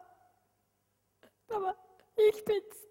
Mama, 1.47 1.75
ich 2.15 2.35
bin's. 2.45 2.86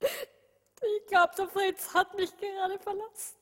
Ich 0.00 1.06
glaube, 1.08 1.32
der 1.36 1.48
Fritz 1.48 1.94
hat 1.94 2.14
mich 2.14 2.36
gerade 2.36 2.78
verlassen. 2.78 3.36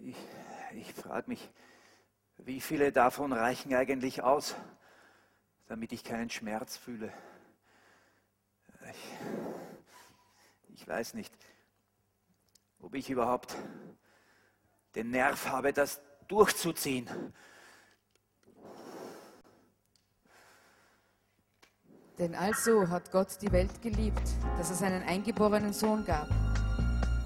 Ich, 0.00 0.16
ich 0.74 0.94
frage 0.94 1.28
mich, 1.28 1.50
wie 2.38 2.60
viele 2.60 2.92
davon 2.92 3.32
reichen 3.32 3.74
eigentlich 3.74 4.22
aus, 4.22 4.54
damit 5.68 5.92
ich 5.92 6.02
keinen 6.02 6.30
Schmerz 6.30 6.76
fühle? 6.76 7.12
Ich, 8.90 10.80
ich 10.80 10.88
weiß 10.88 11.14
nicht, 11.14 11.32
ob 12.80 12.94
ich 12.94 13.10
überhaupt 13.10 13.54
den 14.94 15.10
Nerv 15.10 15.48
habe, 15.48 15.72
das 15.72 16.00
durchzuziehen. 16.26 17.08
Denn 22.18 22.34
also 22.34 22.88
hat 22.88 23.12
Gott 23.12 23.40
die 23.42 23.52
Welt 23.52 23.80
geliebt, 23.80 24.22
dass 24.56 24.70
es 24.70 24.82
einen 24.82 25.02
eingeborenen 25.04 25.72
Sohn 25.72 26.04
gab, 26.04 26.28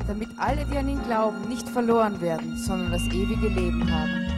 damit 0.07 0.29
alle, 0.39 0.67
die 0.67 0.77
an 0.77 0.89
ihn 0.89 1.03
glauben, 1.05 1.49
nicht 1.49 1.67
verloren 1.69 2.21
werden, 2.21 2.59
sondern 2.59 2.93
das 2.93 3.03
ewige 3.05 3.49
Leben 3.49 3.91
haben. 3.91 4.32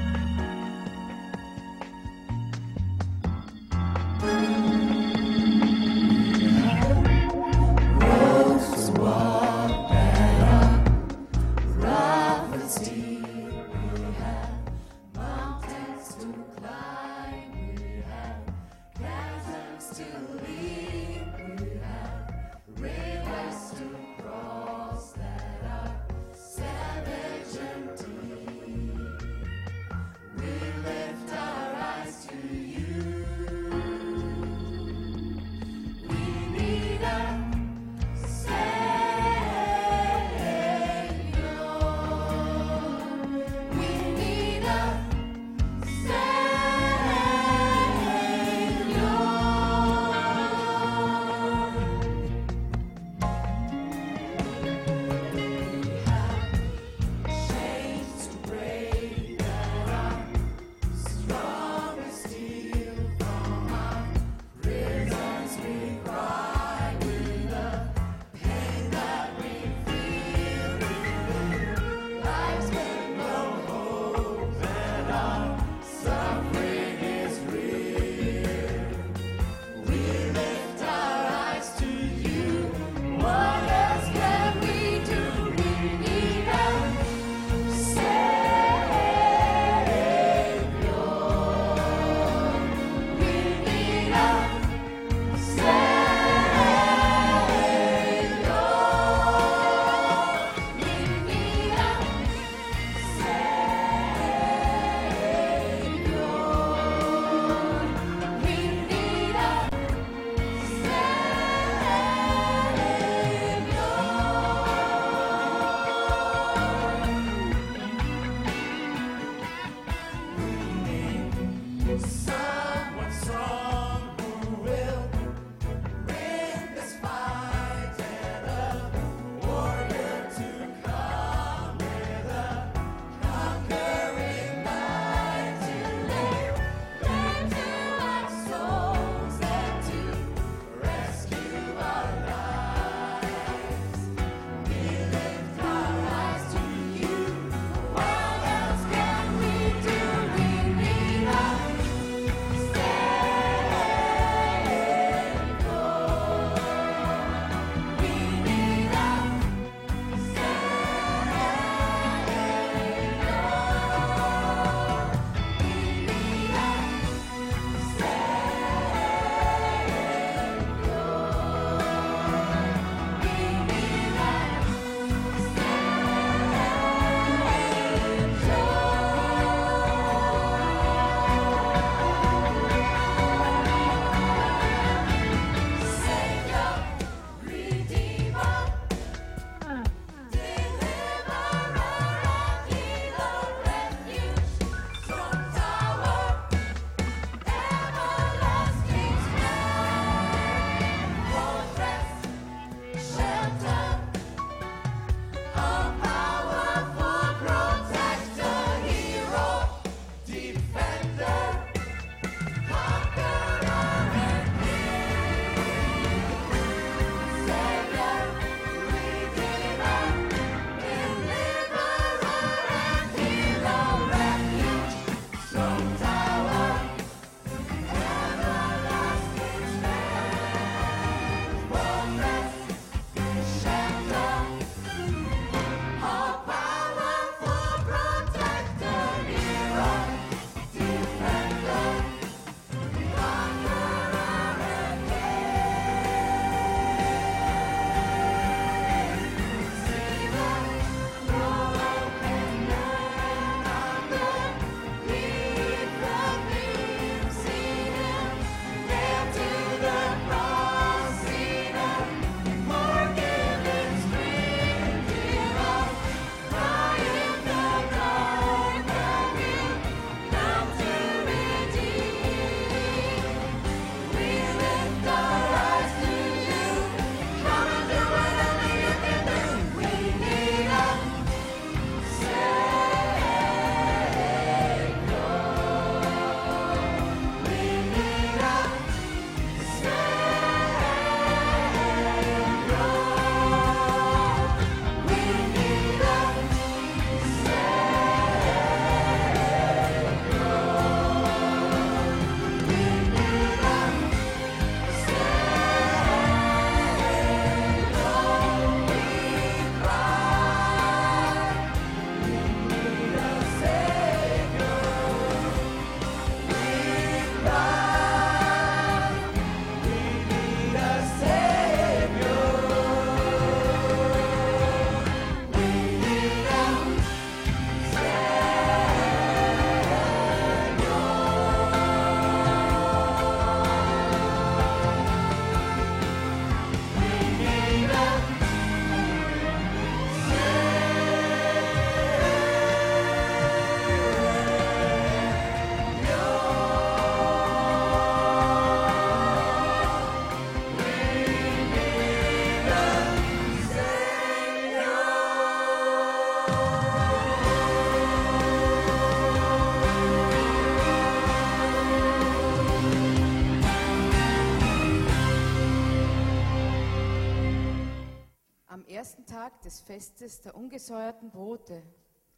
Tag 369.45 369.61
des 369.61 369.81
Festes 369.83 370.41
der 370.41 370.55
ungesäuerten 370.55 371.31
Brote, 371.31 371.83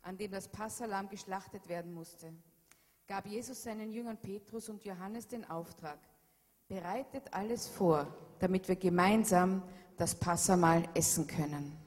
an 0.02 0.18
dem 0.18 0.32
das 0.32 0.48
Passalam 0.48 1.08
geschlachtet 1.08 1.68
werden 1.68 1.94
musste, 1.94 2.32
gab 3.06 3.28
Jesus 3.28 3.62
seinen 3.62 3.92
Jüngern 3.92 4.16
Petrus 4.16 4.68
und 4.68 4.84
Johannes 4.84 5.28
den 5.28 5.48
Auftrag, 5.48 6.00
bereitet 6.66 7.32
alles 7.32 7.68
vor, 7.68 8.12
damit 8.40 8.66
wir 8.66 8.74
gemeinsam 8.74 9.62
das 9.96 10.16
Passamal 10.16 10.82
essen 10.94 11.28
können. 11.28 11.78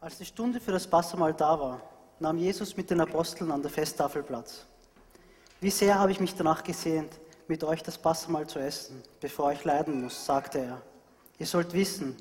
Als 0.00 0.16
die 0.16 0.24
Stunde 0.24 0.60
für 0.60 0.70
das 0.70 0.86
Passamal 0.86 1.34
da 1.34 1.58
war, 1.58 1.80
nahm 2.20 2.38
Jesus 2.38 2.76
mit 2.76 2.88
den 2.88 3.00
Aposteln 3.00 3.50
an 3.50 3.62
der 3.62 3.70
Festtafel 3.70 4.22
Platz. 4.22 4.64
Wie 5.60 5.70
sehr 5.70 5.98
habe 5.98 6.12
ich 6.12 6.20
mich 6.20 6.36
danach 6.36 6.62
gesehnt, 6.62 7.18
mit 7.48 7.64
euch 7.64 7.82
das 7.82 7.98
Passamal 7.98 8.46
zu 8.46 8.60
essen, 8.60 9.02
bevor 9.20 9.50
ich 9.50 9.64
leiden 9.64 10.02
muss, 10.02 10.24
sagte 10.24 10.58
er. 10.60 10.82
Ihr 11.40 11.46
sollt 11.46 11.72
wissen, 11.72 12.16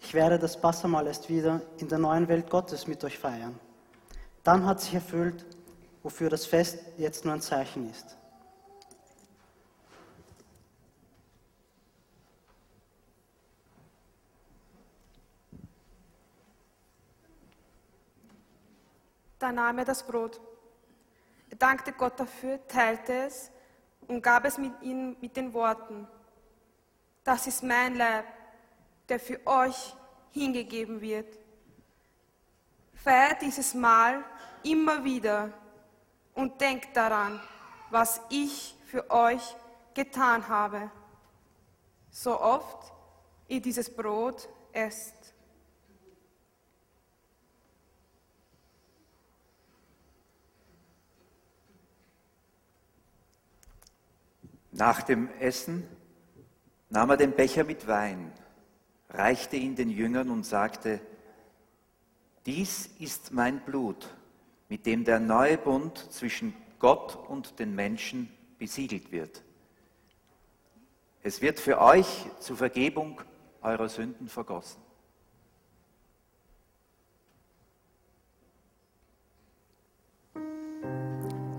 ich 0.00 0.14
werde 0.14 0.38
das 0.38 0.60
Passamal 0.60 1.08
erst 1.08 1.28
wieder 1.28 1.60
in 1.78 1.88
der 1.88 1.98
neuen 1.98 2.28
Welt 2.28 2.48
Gottes 2.48 2.86
mit 2.86 3.02
euch 3.02 3.18
feiern. 3.18 3.58
Dann 4.44 4.64
hat 4.64 4.80
sich 4.80 4.94
erfüllt, 4.94 5.44
wofür 6.04 6.30
das 6.30 6.46
Fest 6.46 6.78
jetzt 6.96 7.24
nur 7.24 7.34
ein 7.34 7.42
Zeichen 7.42 7.90
ist. 7.90 8.16
Da 19.40 19.50
nahm 19.50 19.78
er 19.78 19.84
das 19.84 20.06
Brot. 20.06 20.40
Er 21.48 21.56
dankte 21.56 21.92
Gott 21.92 22.20
dafür, 22.20 22.64
teilte 22.68 23.12
es 23.24 23.50
und 24.06 24.22
gab 24.22 24.44
es 24.44 24.58
mit 24.58 24.80
ihnen 24.82 25.16
mit 25.20 25.36
den 25.36 25.52
Worten, 25.52 26.06
das 27.24 27.46
ist 27.46 27.62
mein 27.62 27.96
Leib, 27.96 28.24
der 29.08 29.18
für 29.18 29.44
euch 29.46 29.94
hingegeben 30.30 31.00
wird. 31.00 31.38
Feiert 32.94 33.42
dieses 33.42 33.74
Mal 33.74 34.24
immer 34.62 35.04
wieder 35.04 35.52
und 36.34 36.60
denkt 36.60 36.96
daran, 36.96 37.40
was 37.90 38.20
ich 38.28 38.76
für 38.86 39.10
euch 39.10 39.56
getan 39.94 40.48
habe, 40.48 40.90
so 42.10 42.40
oft 42.40 42.92
ihr 43.48 43.60
dieses 43.60 43.94
Brot 43.94 44.48
esst. 44.72 45.14
Nach 54.80 55.02
dem 55.02 55.28
Essen 55.38 55.86
nahm 56.88 57.10
er 57.10 57.18
den 57.18 57.32
Becher 57.32 57.64
mit 57.64 57.86
Wein, 57.86 58.32
reichte 59.10 59.56
ihn 59.56 59.76
den 59.76 59.90
Jüngern 59.90 60.30
und 60.30 60.46
sagte, 60.46 61.02
dies 62.46 62.86
ist 62.98 63.30
mein 63.30 63.60
Blut, 63.60 64.08
mit 64.70 64.86
dem 64.86 65.04
der 65.04 65.20
neue 65.20 65.58
Bund 65.58 65.98
zwischen 66.10 66.54
Gott 66.78 67.14
und 67.28 67.58
den 67.58 67.74
Menschen 67.74 68.34
besiegelt 68.58 69.12
wird. 69.12 69.42
Es 71.22 71.42
wird 71.42 71.60
für 71.60 71.78
euch 71.78 72.24
zur 72.38 72.56
Vergebung 72.56 73.20
eurer 73.60 73.90
Sünden 73.90 74.28
vergossen. 74.28 74.80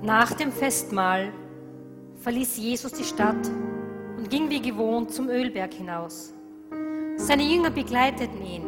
Nach 0.01 0.33
dem 0.33 0.51
Festmahl 0.51 1.31
verließ 2.21 2.57
Jesus 2.57 2.93
die 2.93 3.03
Stadt 3.03 3.47
und 4.17 4.29
ging 4.29 4.49
wie 4.49 4.61
gewohnt 4.61 5.11
zum 5.11 5.29
Ölberg 5.29 5.73
hinaus. 5.73 6.33
Seine 7.17 7.43
Jünger 7.43 7.71
begleiteten 7.71 8.45
ihn. 8.45 8.63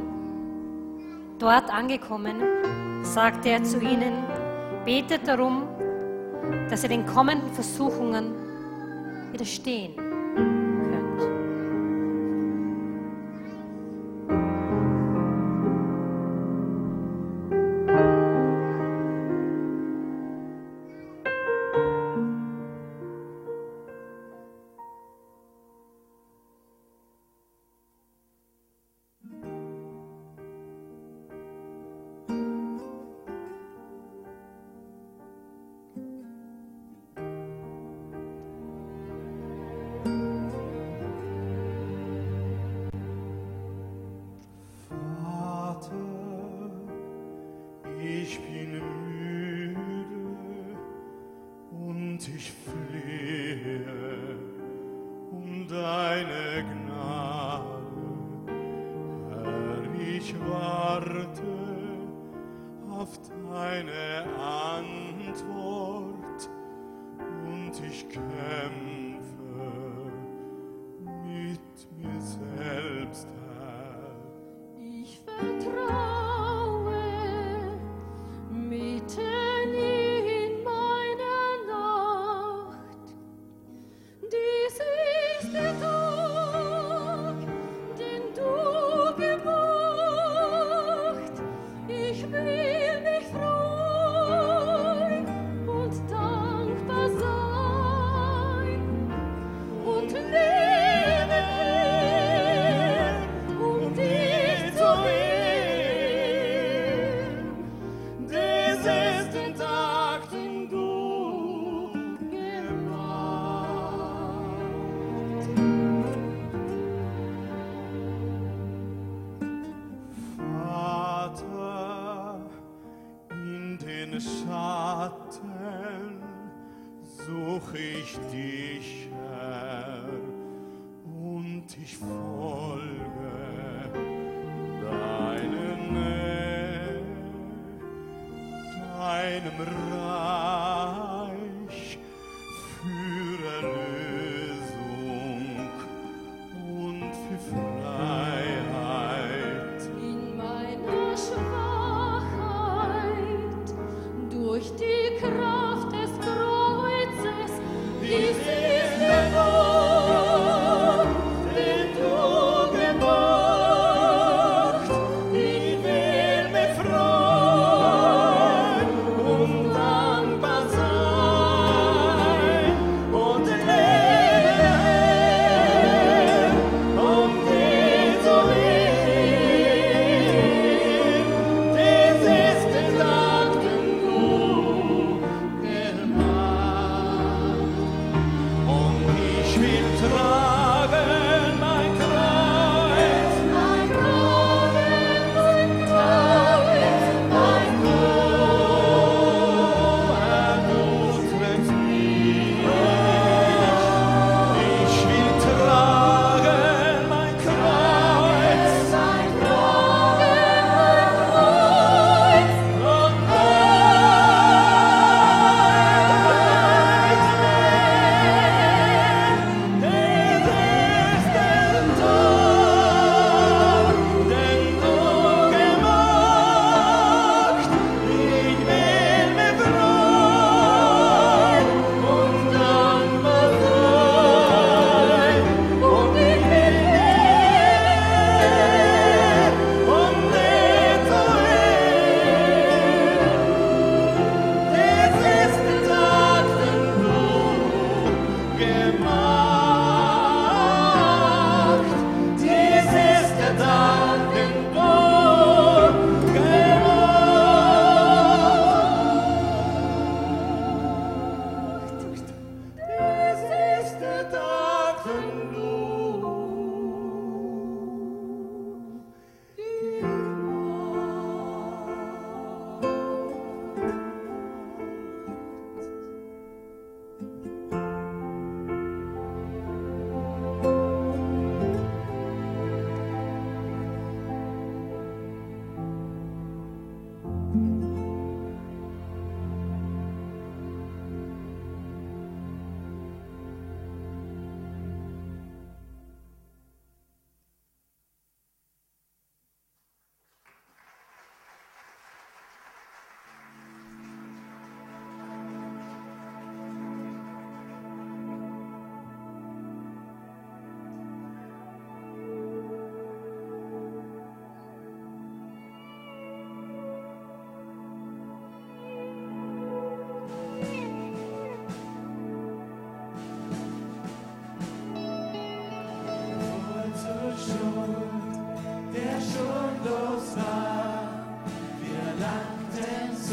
Dort 1.40 1.72
angekommen, 1.72 2.36
sagte 3.04 3.50
er 3.50 3.64
zu 3.64 3.80
ihnen, 3.80 4.24
betet 4.86 5.28
darum, 5.28 5.64
dass 6.70 6.84
ihr 6.84 6.90
den 6.90 7.06
kommenden 7.06 7.52
Versuchungen 7.54 8.34
widerstehen 9.32 9.94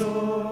soul. 0.01 0.50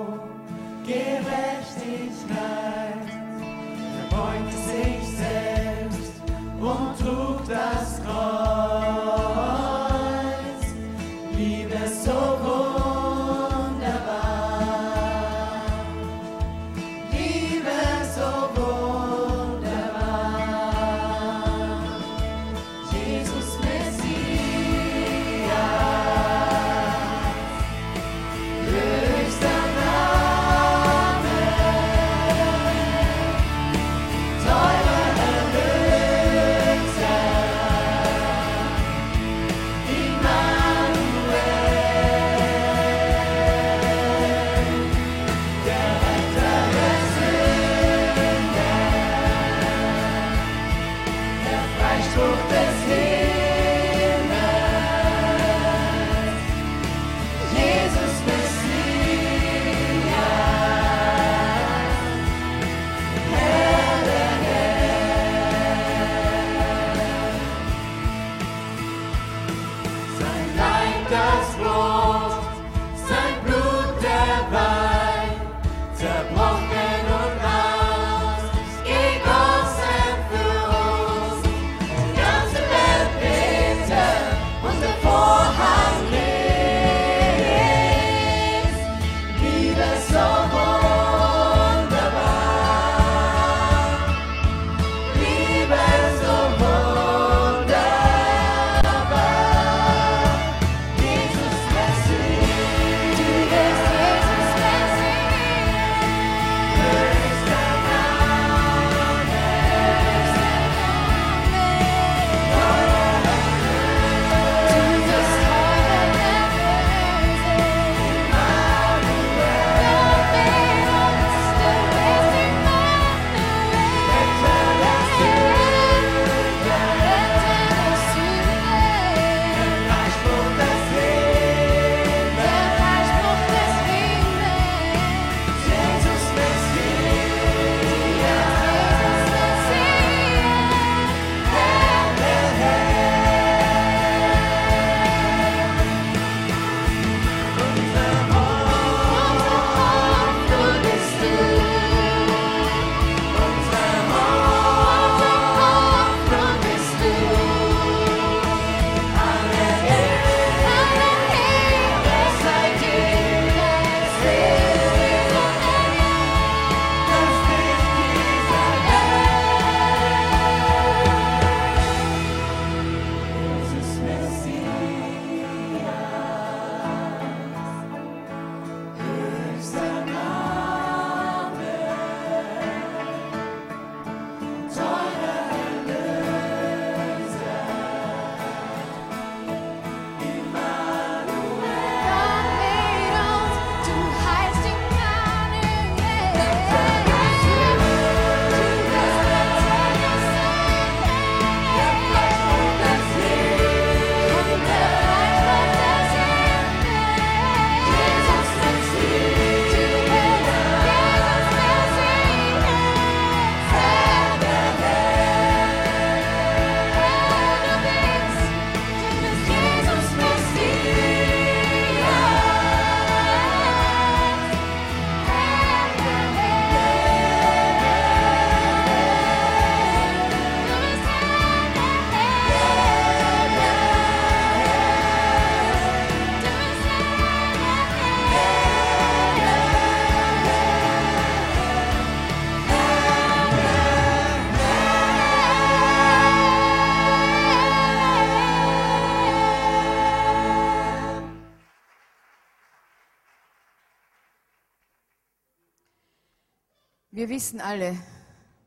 wissen 257.39 257.61
alle, 257.61 257.97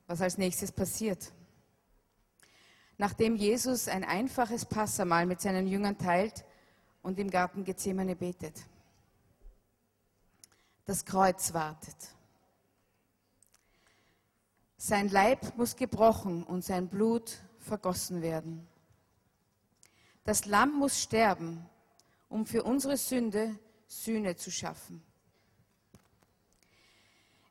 was 0.07 0.22
als 0.22 0.38
nächstes 0.38 0.72
passiert. 0.72 1.34
Nachdem 2.97 3.36
Jesus 3.36 3.89
ein 3.89 4.05
einfaches 4.05 4.63
Passamahl 4.63 5.26
mit 5.26 5.41
seinen 5.41 5.67
Jüngern 5.67 5.97
teilt 5.97 6.45
und 7.01 7.19
im 7.19 7.30
Garten 7.30 7.65
Gethsemane 7.65 8.15
betet. 8.15 8.55
Das 10.86 11.03
Kreuz 11.03 11.53
wartet. 11.53 11.97
Sein 14.78 15.09
Leib 15.09 15.57
muss 15.57 15.76
gebrochen 15.76 16.41
und 16.45 16.63
sein 16.63 16.88
Blut 16.88 17.39
vergossen 17.59 18.22
werden. 18.22 18.65
Das 20.24 20.45
Lamm 20.45 20.80
muss 20.80 21.01
sterben, 21.01 21.69
um 22.30 22.45
für 22.45 22.63
unsere 22.63 22.95
Sünde 22.95 23.59
Sühne 23.88 24.38
zu 24.38 24.49
schaffen. 24.49 25.03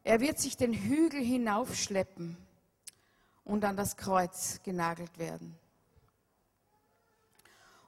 Er 0.03 0.20
wird 0.20 0.38
sich 0.38 0.57
den 0.57 0.72
Hügel 0.72 1.22
hinaufschleppen 1.22 2.36
und 3.44 3.64
an 3.64 3.76
das 3.76 3.96
Kreuz 3.96 4.61
genagelt 4.62 5.18
werden. 5.18 5.59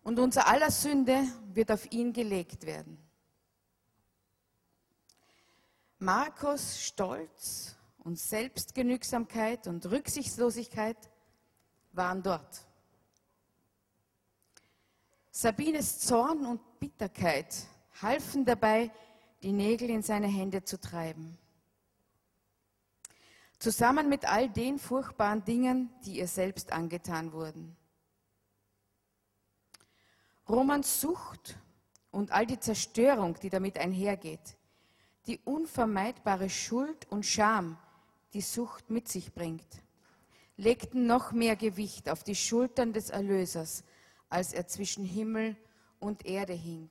Und 0.03 0.19
unser 0.19 0.49
aller 0.49 0.71
Sünde 0.71 1.25
wird 1.55 1.71
auf 1.71 1.91
ihn 1.93 2.13
gelegt 2.13 2.67
werden. 2.67 2.99
Markus 5.99 6.81
Stolz 6.81 7.77
und 7.99 8.19
Selbstgenügsamkeit 8.19 9.69
und 9.69 9.87
Rücksichtslosigkeit 9.87 10.97
waren 11.93 12.23
dort. 12.23 12.67
Sabines 15.31 16.01
Zorn 16.01 16.45
und 16.45 16.81
Bitterkeit 16.81 17.55
halfen 18.03 18.45
dabei, 18.45 18.91
die 19.43 19.53
Nägel 19.53 19.91
in 19.91 20.03
seine 20.03 20.27
Hände 20.27 20.65
zu 20.65 20.81
treiben. 20.81 21.39
Zusammen 23.63 24.09
mit 24.09 24.25
all 24.25 24.49
den 24.49 24.77
furchtbaren 24.77 25.45
Dingen, 25.45 25.89
die 26.05 26.19
ihr 26.19 26.27
selbst 26.27 26.73
angetan 26.73 27.33
wurden. 27.33 27.77
Romans 30.49 31.01
Sucht 31.01 31.57
und 32.11 32.33
all 32.33 32.45
die 32.45 32.59
Zerstörung, 32.59 33.39
die 33.41 33.51
damit 33.51 33.79
einhergeht, 33.79 34.57
die 35.29 35.39
unvermeidbare 35.45 36.51
Schuld 36.51 37.09
und 37.09 37.25
Scham, 37.25 37.79
die 38.33 38.41
Sucht 38.41 38.91
mit 38.91 39.07
sich 39.07 39.33
bringt, 39.33 39.85
legten 40.57 41.07
noch 41.07 41.31
mehr 41.31 41.55
Gewicht 41.55 42.09
auf 42.09 42.25
die 42.25 42.35
Schultern 42.35 42.93
des 42.93 43.11
Erlösers, 43.11 43.85
als 44.29 44.53
er 44.53 44.67
zwischen 44.67 45.05
Himmel 45.05 45.57
und 46.01 46.27
Erde 46.27 46.55
hing. 46.55 46.91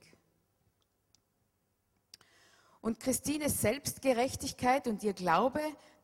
Und 2.80 2.98
Christines 2.98 3.60
Selbstgerechtigkeit 3.60 4.88
und 4.88 5.02
ihr 5.02 5.12
Glaube, 5.12 5.60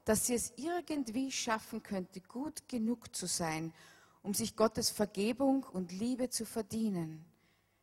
dass 0.08 0.24
sie 0.24 0.36
es 0.36 0.54
irgendwie 0.56 1.30
schaffen 1.30 1.82
könnte, 1.82 2.22
gut 2.22 2.66
genug 2.66 3.14
zu 3.14 3.26
sein, 3.26 3.74
um 4.22 4.32
sich 4.32 4.56
Gottes 4.56 4.88
Vergebung 4.88 5.64
und 5.64 5.92
Liebe 5.92 6.30
zu 6.30 6.46
verdienen, 6.46 7.26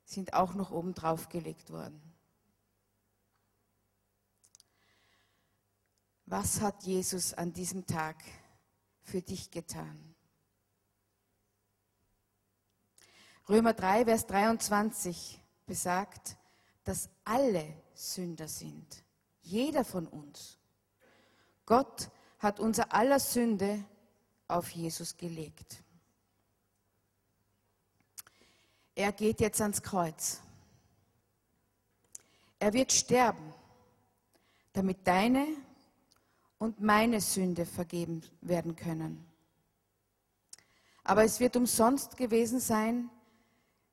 sind 0.05 0.33
auch 0.33 0.55
noch 0.55 0.71
oben 0.71 0.95
drauf 0.95 1.29
gelegt 1.29 1.69
worden. 1.69 2.01
Was 6.25 6.61
hat 6.61 6.81
Jesus 6.81 7.35
an 7.35 7.53
diesem 7.53 7.85
Tag 7.85 8.15
für 9.03 9.21
dich 9.21 9.51
getan? 9.51 10.15
Römer 13.47 13.73
3, 13.73 14.05
Vers 14.05 14.25
23 14.25 15.39
besagt, 15.67 16.37
dass 16.85 17.07
alle 17.23 17.83
Sünder 17.93 18.47
sind. 18.47 19.03
Jeder 19.43 19.85
von 19.85 20.07
uns. 20.07 20.57
Gott 21.67 22.09
hat 22.45 22.59
unser 22.59 22.93
aller 22.93 23.19
Sünde 23.19 23.83
auf 24.47 24.69
Jesus 24.69 25.17
gelegt. 25.17 25.83
Er 28.93 29.11
geht 29.11 29.41
jetzt 29.41 29.59
ans 29.59 29.81
Kreuz. 29.81 30.41
Er 32.59 32.71
wird 32.71 32.93
sterben, 32.93 33.53
damit 34.73 35.05
deine 35.07 35.45
und 36.59 36.79
meine 36.79 37.19
Sünde 37.19 37.65
vergeben 37.65 38.21
werden 38.41 38.75
können. 38.75 39.25
Aber 41.03 41.23
es 41.23 41.39
wird 41.39 41.55
umsonst 41.55 42.15
gewesen 42.15 42.59
sein, 42.59 43.09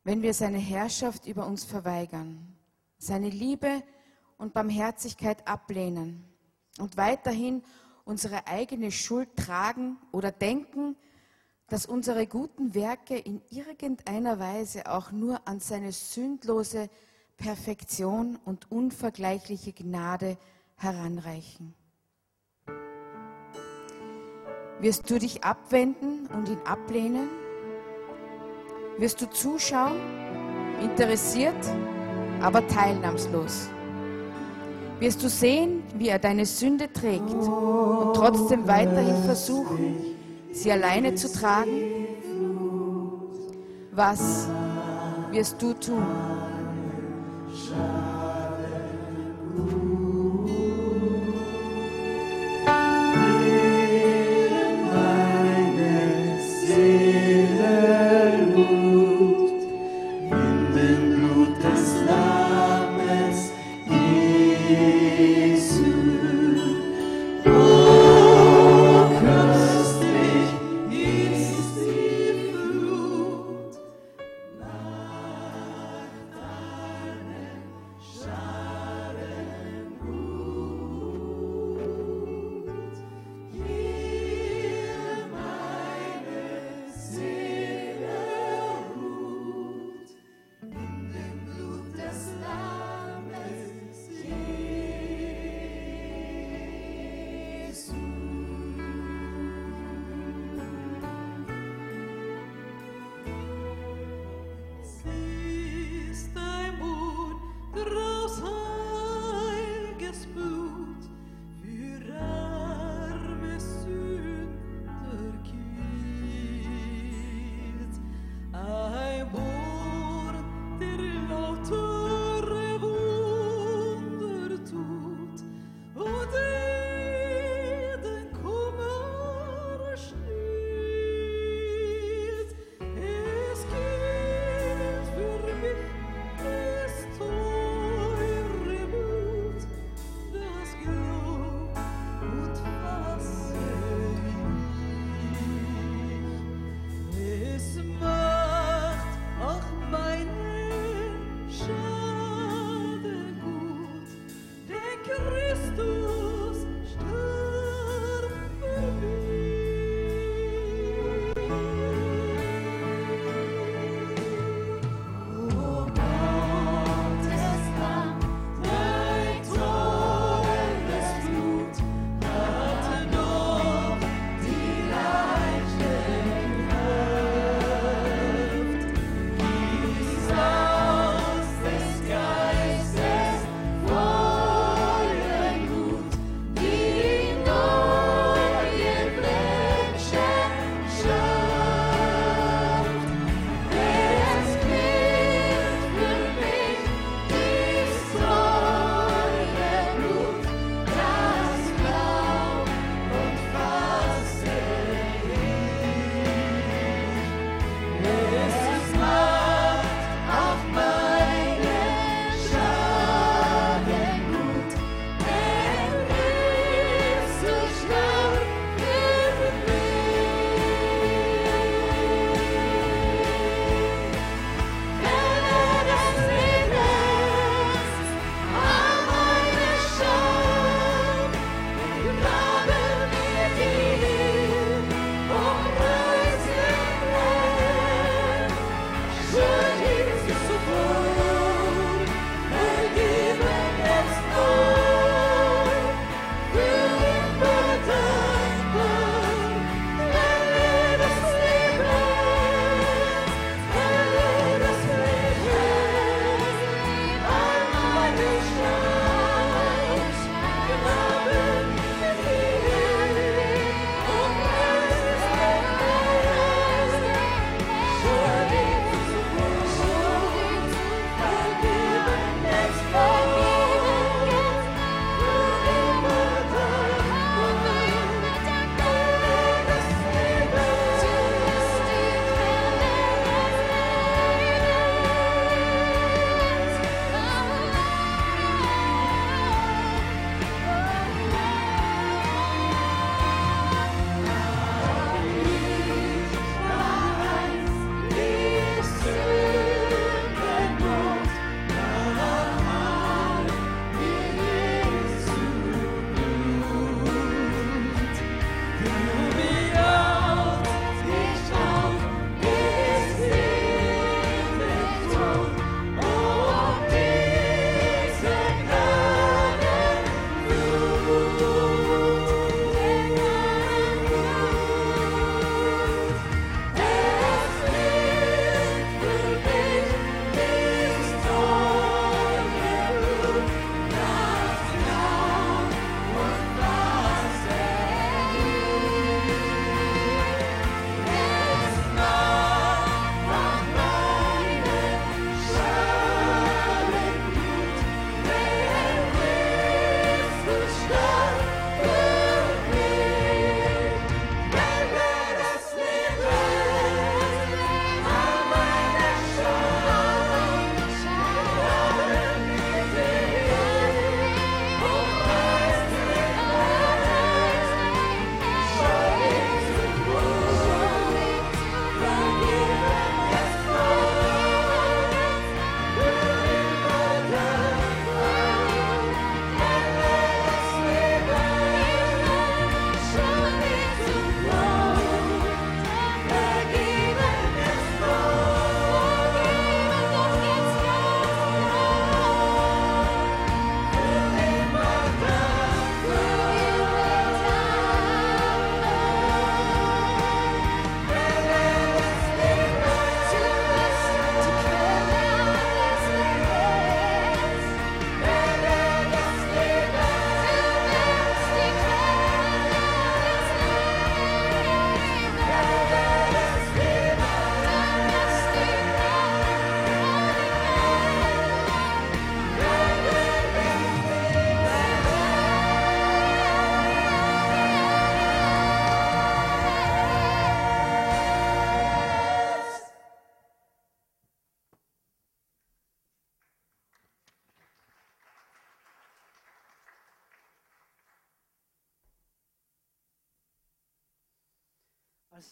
wenn 0.04 0.22
wir 0.22 0.34
seine 0.34 0.58
Herrschaft 0.58 1.26
über 1.26 1.46
uns 1.46 1.64
verweigern, 1.64 2.56
seine 2.98 3.30
Liebe 3.30 3.82
und 4.36 4.52
Barmherzigkeit 4.52 5.46
ablehnen 5.48 6.24
und 6.78 6.96
weiterhin 6.96 7.62
unsere 8.04 8.46
eigene 8.46 8.90
Schuld 8.90 9.36
tragen 9.36 9.96
oder 10.12 10.30
denken, 10.30 10.96
dass 11.68 11.86
unsere 11.86 12.26
guten 12.26 12.74
Werke 12.74 13.16
in 13.16 13.40
irgendeiner 13.50 14.38
Weise 14.38 14.90
auch 14.90 15.10
nur 15.10 15.40
an 15.48 15.60
seine 15.60 15.92
sündlose 15.92 16.90
Perfektion 17.36 18.38
und 18.44 18.70
unvergleichliche 18.70 19.72
Gnade 19.72 20.36
heranreichen. 20.76 21.74
Wirst 24.80 25.08
du 25.08 25.18
dich 25.18 25.44
abwenden 25.44 26.26
und 26.26 26.48
ihn 26.48 26.60
ablehnen? 26.64 27.28
Wirst 28.98 29.20
du 29.20 29.30
zuschauen, 29.30 29.98
interessiert, 30.82 31.64
aber 32.40 32.66
teilnahmslos? 32.66 33.70
Wirst 35.02 35.20
du 35.20 35.28
sehen, 35.28 35.82
wie 35.98 36.10
er 36.10 36.20
deine 36.20 36.46
Sünde 36.46 36.86
trägt 36.92 37.28
und 37.28 38.14
trotzdem 38.14 38.68
weiterhin 38.68 39.16
versuchen, 39.24 39.96
sie 40.52 40.70
alleine 40.70 41.16
zu 41.16 41.32
tragen? 41.32 42.06
Was 43.90 44.46
wirst 45.32 45.60
du 45.60 45.72
tun? 45.72 46.06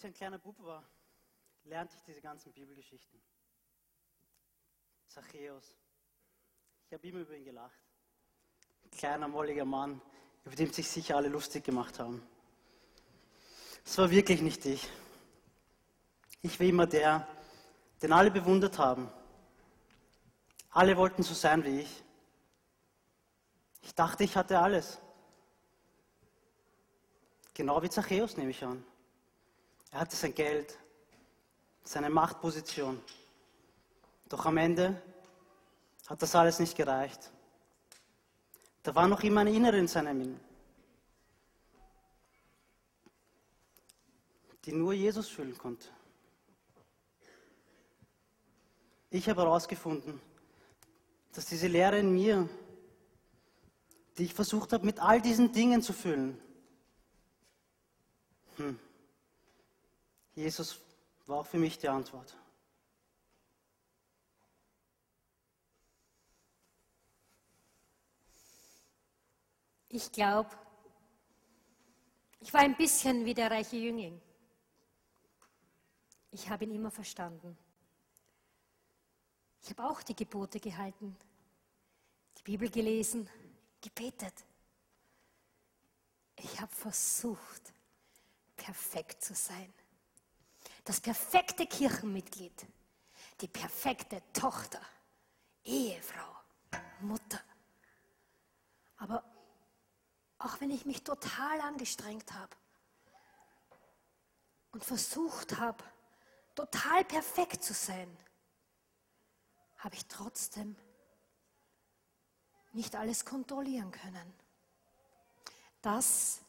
Ich 0.00 0.06
ein 0.06 0.14
kleiner 0.14 0.38
Bub 0.38 0.58
war, 0.62 0.82
lernte 1.64 1.94
ich 1.96 2.02
diese 2.02 2.22
ganzen 2.22 2.52
Bibelgeschichten. 2.52 3.20
Zachäus. 5.08 5.76
Ich 6.86 6.94
habe 6.94 7.06
immer 7.06 7.20
über 7.20 7.36
ihn 7.36 7.44
gelacht. 7.44 7.78
Kleiner, 8.92 9.28
molliger 9.28 9.66
Mann, 9.66 10.00
über 10.44 10.56
den 10.56 10.72
sich 10.72 10.88
sicher 10.88 11.16
alle 11.16 11.28
lustig 11.28 11.64
gemacht 11.64 11.98
haben. 11.98 12.26
Es 13.84 13.98
war 13.98 14.10
wirklich 14.10 14.40
nicht 14.40 14.64
ich. 14.64 14.88
Ich 16.42 16.58
war 16.58 16.66
immer 16.66 16.86
der, 16.86 17.28
den 18.00 18.12
alle 18.12 18.30
bewundert 18.30 18.78
haben. 18.78 19.10
Alle 20.70 20.96
wollten 20.96 21.22
so 21.22 21.34
sein 21.34 21.62
wie 21.64 21.80
ich. 21.80 22.04
Ich 23.82 23.94
dachte, 23.94 24.24
ich 24.24 24.36
hatte 24.36 24.58
alles. 24.58 24.98
Genau 27.52 27.82
wie 27.82 27.90
Zachäus 27.90 28.36
nehme 28.38 28.50
ich 28.50 28.64
an. 28.64 28.84
Er 29.90 30.00
hatte 30.00 30.16
sein 30.16 30.34
Geld, 30.34 30.78
seine 31.82 32.10
Machtposition. 32.10 33.02
Doch 34.28 34.46
am 34.46 34.56
Ende 34.56 35.00
hat 36.06 36.22
das 36.22 36.34
alles 36.34 36.60
nicht 36.60 36.76
gereicht. 36.76 37.30
Da 38.82 38.94
war 38.94 39.08
noch 39.08 39.22
immer 39.22 39.40
ein 39.42 39.48
Innere 39.48 39.78
in 39.78 39.88
seinem 39.88 40.20
Inneren, 40.20 40.40
die 44.64 44.72
nur 44.72 44.92
Jesus 44.92 45.28
füllen 45.28 45.56
konnte. 45.58 45.88
Ich 49.10 49.28
habe 49.28 49.42
herausgefunden, 49.42 50.20
dass 51.32 51.46
diese 51.46 51.66
Lehre 51.66 51.98
in 51.98 52.12
mir, 52.12 52.48
die 54.16 54.24
ich 54.24 54.34
versucht 54.34 54.72
habe, 54.72 54.86
mit 54.86 55.00
all 55.00 55.20
diesen 55.20 55.52
Dingen 55.52 55.82
zu 55.82 55.92
füllen, 55.92 56.40
hm, 58.56 58.78
Jesus 60.34 60.80
war 61.26 61.44
für 61.44 61.58
mich 61.58 61.78
die 61.78 61.88
Antwort. 61.88 62.36
Ich 69.88 70.12
glaube, 70.12 70.50
ich 72.40 72.52
war 72.54 72.60
ein 72.60 72.76
bisschen 72.76 73.24
wie 73.24 73.34
der 73.34 73.50
reiche 73.50 73.76
Jüngling. 73.76 74.20
Ich 76.30 76.48
habe 76.48 76.64
ihn 76.64 76.74
immer 76.74 76.90
verstanden. 76.90 77.58
Ich 79.62 79.70
habe 79.70 79.84
auch 79.84 80.02
die 80.02 80.14
Gebote 80.14 80.60
gehalten, 80.60 81.16
die 82.38 82.42
Bibel 82.42 82.70
gelesen, 82.70 83.28
gebetet. 83.80 84.34
Ich 86.36 86.60
habe 86.60 86.74
versucht, 86.74 87.74
perfekt 88.56 89.22
zu 89.22 89.34
sein. 89.34 89.72
Das 90.84 91.00
perfekte 91.00 91.66
Kirchenmitglied, 91.66 92.66
die 93.40 93.48
perfekte 93.48 94.22
Tochter, 94.32 94.80
Ehefrau, 95.64 96.36
Mutter. 97.00 97.40
Aber 98.96 99.24
auch 100.38 100.60
wenn 100.60 100.70
ich 100.70 100.86
mich 100.86 101.02
total 101.04 101.60
angestrengt 101.60 102.32
habe 102.32 102.56
und 104.72 104.84
versucht 104.84 105.58
habe, 105.58 105.82
total 106.54 107.04
perfekt 107.04 107.62
zu 107.62 107.74
sein, 107.74 108.14
habe 109.78 109.94
ich 109.94 110.06
trotzdem 110.06 110.76
nicht 112.72 112.96
alles 112.96 113.24
kontrollieren 113.24 113.90
können. 113.90 114.34
Das 115.82 116.40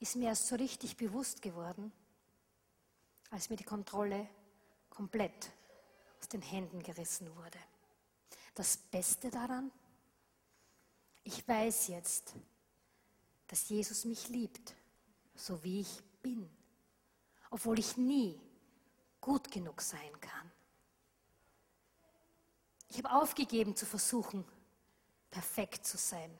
ist 0.00 0.16
mir 0.16 0.28
erst 0.28 0.48
so 0.48 0.56
richtig 0.56 0.96
bewusst 0.96 1.42
geworden, 1.42 1.92
als 3.30 3.50
mir 3.50 3.56
die 3.56 3.64
Kontrolle 3.64 4.28
komplett 4.90 5.50
aus 6.20 6.28
den 6.28 6.42
Händen 6.42 6.82
gerissen 6.82 7.34
wurde. 7.36 7.58
Das 8.54 8.76
Beste 8.76 9.30
daran, 9.30 9.70
ich 11.24 11.46
weiß 11.46 11.88
jetzt, 11.88 12.34
dass 13.48 13.68
Jesus 13.68 14.04
mich 14.04 14.28
liebt, 14.28 14.74
so 15.34 15.62
wie 15.62 15.80
ich 15.80 16.02
bin, 16.22 16.48
obwohl 17.50 17.78
ich 17.78 17.96
nie 17.96 18.40
gut 19.20 19.50
genug 19.50 19.80
sein 19.82 20.20
kann. 20.20 20.50
Ich 22.88 22.98
habe 22.98 23.12
aufgegeben 23.12 23.76
zu 23.76 23.84
versuchen, 23.84 24.44
perfekt 25.30 25.84
zu 25.84 25.98
sein. 25.98 26.30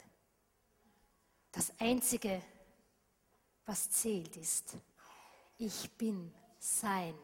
Das 1.52 1.72
Einzige, 1.80 2.42
was 3.64 3.90
zählt, 3.90 4.36
ist, 4.36 4.76
ich 5.58 5.90
bin 5.98 6.32
sein. 6.66 7.14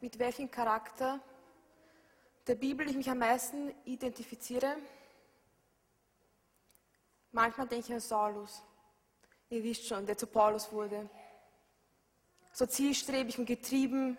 Mit 0.00 0.18
welchem 0.18 0.50
Charakter 0.50 1.20
der 2.46 2.54
Bibel 2.54 2.88
ich 2.88 2.96
mich 2.96 3.10
am 3.10 3.18
meisten 3.18 3.74
identifiziere? 3.84 4.76
Manchmal 7.32 7.68
denke 7.68 7.88
ich 7.88 7.92
an 7.92 8.00
Saulus. 8.00 8.62
Ihr 9.50 9.62
wisst 9.62 9.86
schon, 9.86 10.06
der 10.06 10.16
zu 10.16 10.26
Paulus 10.26 10.72
wurde. 10.72 11.10
So 12.52 12.64
zielstrebig 12.66 13.38
und 13.38 13.46
getrieben. 13.46 14.16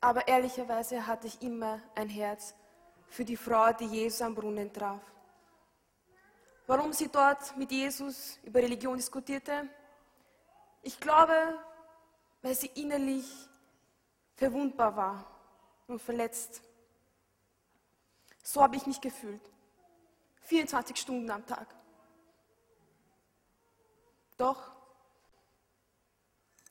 Aber 0.00 0.26
ehrlicherweise 0.26 1.06
hatte 1.06 1.28
ich 1.28 1.40
immer 1.42 1.80
ein 1.94 2.08
Herz 2.08 2.54
für 3.08 3.24
die 3.24 3.36
Frau, 3.36 3.72
die 3.72 3.86
Jesus 3.86 4.22
am 4.22 4.34
Brunnen 4.34 4.72
traf. 4.72 5.00
Warum 6.66 6.92
sie 6.92 7.08
dort 7.08 7.56
mit 7.56 7.70
Jesus 7.72 8.38
über 8.42 8.60
Religion 8.60 8.96
diskutierte? 8.96 9.68
Ich 10.82 11.00
glaube, 11.00 11.58
weil 12.42 12.54
sie 12.54 12.70
innerlich 12.74 13.26
verwundbar 14.36 14.94
war 14.94 15.24
und 15.86 16.00
verletzt. 16.00 16.62
So 18.42 18.62
habe 18.62 18.76
ich 18.76 18.86
mich 18.86 19.00
gefühlt. 19.00 19.40
24 20.42 20.96
Stunden 20.96 21.30
am 21.30 21.44
Tag. 21.46 21.74
Doch 24.36 24.70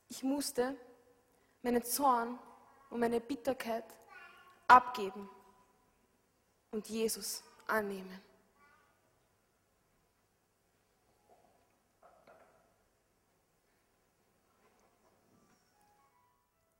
ich 0.08 0.22
musste 0.22 0.76
meinen 1.62 1.84
Zorn 1.84 2.38
und 2.90 3.00
meine 3.00 3.20
Bitterkeit 3.20 3.84
abgeben 4.66 5.28
und 6.70 6.88
Jesus 6.88 7.42
annehmen. 7.66 8.20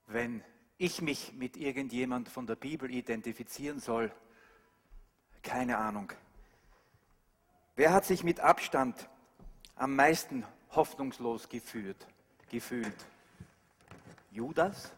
Wenn 0.07 0.43
ich 0.77 1.01
mich 1.01 1.33
mit 1.33 1.55
irgendjemand 1.55 2.29
von 2.29 2.47
der 2.47 2.55
Bibel 2.55 2.89
identifizieren 2.89 3.79
soll, 3.79 4.11
keine 5.43 5.77
Ahnung. 5.77 6.11
Wer 7.75 7.93
hat 7.93 8.05
sich 8.05 8.23
mit 8.23 8.39
Abstand 8.39 9.09
am 9.75 9.95
meisten 9.95 10.45
hoffnungslos 10.71 11.47
gefühlt? 11.47 12.07
gefühlt? 12.49 13.05
Judas? 14.31 14.91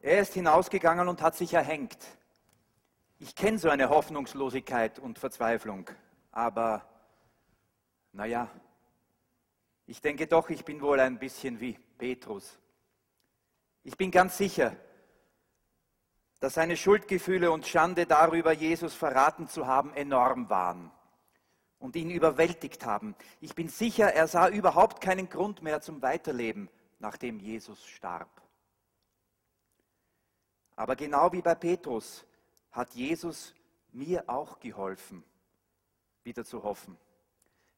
Er 0.00 0.20
ist 0.20 0.34
hinausgegangen 0.34 1.08
und 1.08 1.22
hat 1.22 1.34
sich 1.34 1.54
erhängt. 1.54 1.98
Ich 3.18 3.34
kenne 3.34 3.58
so 3.58 3.70
eine 3.70 3.88
Hoffnungslosigkeit 3.88 4.98
und 4.98 5.18
Verzweiflung, 5.18 5.88
aber 6.32 6.84
naja, 8.12 8.50
ich 9.86 10.00
denke 10.00 10.26
doch, 10.26 10.50
ich 10.50 10.64
bin 10.64 10.80
wohl 10.80 10.98
ein 10.98 11.18
bisschen 11.18 11.60
wie 11.60 11.78
Petrus. 11.98 12.58
Ich 13.82 13.96
bin 13.96 14.10
ganz 14.10 14.38
sicher, 14.38 14.74
dass 16.40 16.54
seine 16.54 16.76
Schuldgefühle 16.76 17.50
und 17.50 17.66
Schande 17.66 18.06
darüber, 18.06 18.52
Jesus 18.52 18.94
verraten 18.94 19.48
zu 19.48 19.66
haben, 19.66 19.92
enorm 19.94 20.50
waren 20.50 20.90
und 21.78 21.96
ihn 21.96 22.10
überwältigt 22.10 22.84
haben. 22.84 23.14
Ich 23.40 23.54
bin 23.54 23.68
sicher, 23.68 24.12
er 24.12 24.26
sah 24.26 24.48
überhaupt 24.48 25.00
keinen 25.00 25.28
Grund 25.28 25.62
mehr 25.62 25.80
zum 25.80 26.02
Weiterleben, 26.02 26.68
nachdem 26.98 27.38
Jesus 27.38 27.86
starb. 27.86 28.42
Aber 30.76 30.96
genau 30.96 31.32
wie 31.32 31.42
bei 31.42 31.54
Petrus 31.54 32.26
hat 32.74 32.92
Jesus 32.94 33.54
mir 33.92 34.28
auch 34.28 34.58
geholfen, 34.58 35.24
wieder 36.24 36.44
zu 36.44 36.64
hoffen. 36.64 36.98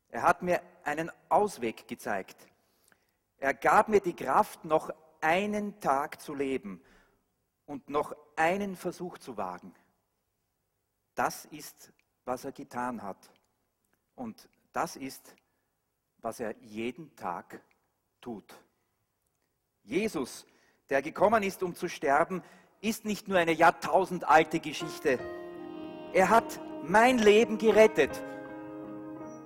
Er 0.08 0.22
hat 0.22 0.42
mir 0.42 0.62
einen 0.84 1.12
Ausweg 1.28 1.86
gezeigt. 1.86 2.48
Er 3.36 3.52
gab 3.52 3.88
mir 3.88 4.00
die 4.00 4.16
Kraft, 4.16 4.64
noch 4.64 4.90
einen 5.20 5.78
Tag 5.80 6.22
zu 6.22 6.34
leben 6.34 6.82
und 7.66 7.90
noch 7.90 8.16
einen 8.36 8.74
Versuch 8.74 9.18
zu 9.18 9.36
wagen. 9.36 9.74
Das 11.14 11.44
ist, 11.44 11.92
was 12.24 12.46
er 12.46 12.52
getan 12.52 13.02
hat. 13.02 13.30
Und 14.14 14.48
das 14.72 14.96
ist, 14.96 15.36
was 16.18 16.40
er 16.40 16.56
jeden 16.62 17.14
Tag 17.16 17.60
tut. 18.22 18.54
Jesus, 19.82 20.46
der 20.88 21.02
gekommen 21.02 21.42
ist, 21.42 21.62
um 21.62 21.74
zu 21.74 21.86
sterben, 21.86 22.42
ist 22.88 23.04
nicht 23.04 23.28
nur 23.28 23.38
eine 23.38 23.52
jahrtausendalte 23.52 24.60
Geschichte. 24.60 25.18
Er 26.12 26.30
hat 26.30 26.60
mein 26.84 27.18
Leben 27.18 27.58
gerettet. 27.58 28.10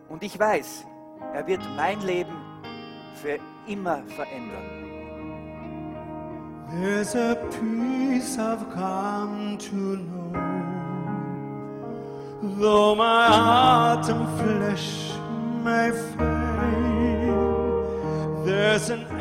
Und 0.08 0.22
ich 0.22 0.38
weiß, 0.38 0.84
er 1.32 1.46
wird 1.46 1.62
mein 1.76 2.00
Leben 2.02 2.36
für 3.14 3.38
immer 3.66 4.02
verändern. 4.16 4.80
There's 6.70 7.16
a 7.16 7.34
peace 7.50 8.38
I've 8.38 8.70
come 8.72 9.58
to 9.58 9.96
know, 9.96 10.32
though 12.60 12.94
my 12.94 13.26
heart 13.26 14.08
and 14.08 14.28
flesh 14.38 15.12
may 15.64 15.90
fail. 16.16 17.40
There's 18.44 18.90
an 18.90 19.19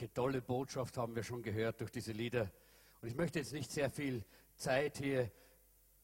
Welche 0.00 0.14
tolle 0.14 0.40
Botschaft 0.40 0.96
haben 0.96 1.14
wir 1.14 1.22
schon 1.22 1.42
gehört 1.42 1.82
durch 1.82 1.90
diese 1.90 2.12
Lieder. 2.12 2.50
Und 3.02 3.08
ich 3.10 3.16
möchte 3.16 3.38
jetzt 3.38 3.52
nicht 3.52 3.70
sehr 3.70 3.90
viel 3.90 4.24
Zeit 4.56 4.96
hier 4.96 5.30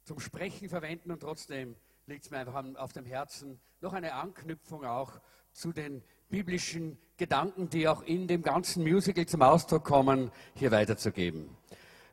zum 0.04 0.20
Sprechen 0.20 0.68
verwenden 0.68 1.10
und 1.10 1.20
trotzdem 1.20 1.76
liegt 2.04 2.26
es 2.26 2.30
mir 2.30 2.36
einfach 2.36 2.62
auf 2.74 2.92
dem 2.92 3.06
Herzen, 3.06 3.58
noch 3.80 3.94
eine 3.94 4.12
Anknüpfung 4.12 4.84
auch 4.84 5.12
zu 5.52 5.72
den 5.72 6.02
biblischen 6.28 6.98
Gedanken, 7.16 7.70
die 7.70 7.88
auch 7.88 8.02
in 8.02 8.28
dem 8.28 8.42
ganzen 8.42 8.82
Musical 8.82 9.24
zum 9.24 9.40
Ausdruck 9.40 9.84
kommen, 9.84 10.30
hier 10.56 10.70
weiterzugeben. 10.72 11.56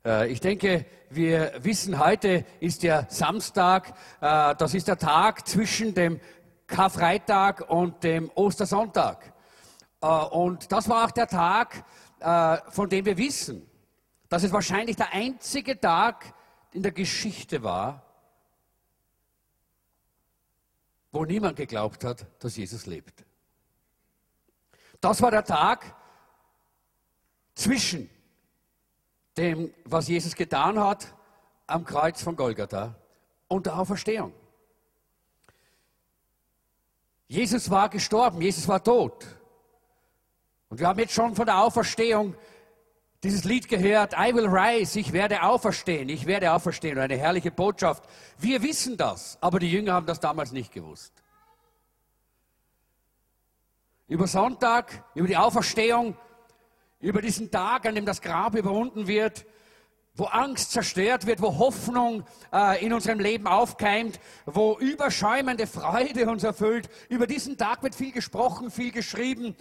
Äh, 0.06 0.32
Ich 0.32 0.40
denke, 0.40 0.86
wir 1.10 1.52
wissen, 1.66 2.00
heute 2.00 2.46
ist 2.62 2.84
der 2.84 3.08
Samstag, 3.10 3.90
äh, 4.22 4.56
das 4.56 4.74
ist 4.74 4.88
der 4.88 5.00
Tag 5.00 5.46
zwischen 5.50 5.94
dem 5.94 6.22
Karfreitag 6.66 7.70
und 7.70 8.06
dem 8.06 8.32
Ostersonntag. 8.36 9.33
Äh, 10.04 10.06
Und 10.06 10.72
das 10.72 10.90
war 10.90 11.06
auch 11.06 11.12
der 11.12 11.28
Tag, 11.28 11.86
äh, 12.20 12.58
von 12.72 12.90
dem 12.90 13.06
wir 13.06 13.18
wissen, 13.18 13.66
dass 14.28 14.44
es 14.44 14.52
wahrscheinlich 14.52 14.98
der 14.98 15.14
einzige 15.14 15.80
Tag 15.80 16.34
in 16.72 16.84
der 16.84 16.92
Geschichte 16.92 17.64
war, 17.64 18.04
wo 21.12 21.24
niemand 21.24 21.56
geglaubt 21.56 22.04
hat, 22.04 22.26
dass 22.40 22.58
Jesus 22.58 22.86
lebt. 22.86 23.24
Das 25.00 25.22
war 25.22 25.32
der 25.32 25.46
Tag 25.46 25.96
zwischen 27.54 28.10
dem, 29.38 29.74
was 29.86 30.08
Jesus 30.08 30.36
getan 30.36 30.80
hat 30.80 31.14
am 31.68 31.86
Kreuz 31.86 32.22
von 32.22 32.36
Golgatha 32.36 32.96
und 33.48 33.68
der 33.68 33.78
Auferstehung. 33.78 34.34
Jesus 37.28 37.70
war 37.70 37.90
gestorben, 37.90 38.42
Jesus 38.42 38.68
war 38.68 38.84
tot. 38.84 39.26
Und 40.74 40.80
wir 40.80 40.88
haben 40.88 40.98
jetzt 40.98 41.14
schon 41.14 41.36
von 41.36 41.46
der 41.46 41.60
Auferstehung 41.60 42.34
dieses 43.22 43.44
Lied 43.44 43.68
gehört, 43.68 44.14
I 44.14 44.34
will 44.34 44.48
rise, 44.48 45.00
ich 45.00 45.14
werde 45.14 45.44
auferstehen, 45.44 46.10
ich 46.10 46.26
werde 46.26 46.52
auferstehen. 46.52 46.98
Eine 46.98 47.16
herrliche 47.16 47.52
Botschaft. 47.52 48.06
Wir 48.40 48.64
wissen 48.64 48.98
das, 48.98 49.38
aber 49.40 49.60
die 49.60 49.70
Jünger 49.70 49.94
haben 49.94 50.08
das 50.08 50.20
damals 50.20 50.52
nicht 50.52 50.72
gewusst. 50.72 51.14
Über 54.08 54.26
Sonntag, 54.26 55.04
über 55.14 55.28
die 55.28 55.38
Auferstehung, 55.38 56.18
über 57.00 57.22
diesen 57.22 57.52
Tag, 57.52 57.86
an 57.86 57.94
dem 57.94 58.08
das 58.08 58.20
Grab 58.20 58.56
überwunden 58.56 59.06
wird, 59.06 59.46
wo 60.16 60.24
Angst 60.24 60.72
zerstört 60.72 61.28
wird, 61.28 61.40
wo 61.40 61.60
Hoffnung 61.60 62.26
äh, 62.52 62.84
in 62.84 62.94
unserem 62.94 63.20
Leben 63.20 63.46
aufkeimt, 63.46 64.20
wo 64.48 64.80
überschäumende 64.80 65.68
Freude 65.68 66.28
uns 66.32 66.44
erfüllt. 66.44 66.90
Über 67.10 67.28
diesen 67.28 67.60
Tag 67.60 67.84
wird 67.84 67.94
viel 67.94 68.12
gesprochen, 68.12 68.72
viel 68.72 68.92
geschrieben. 68.92 69.56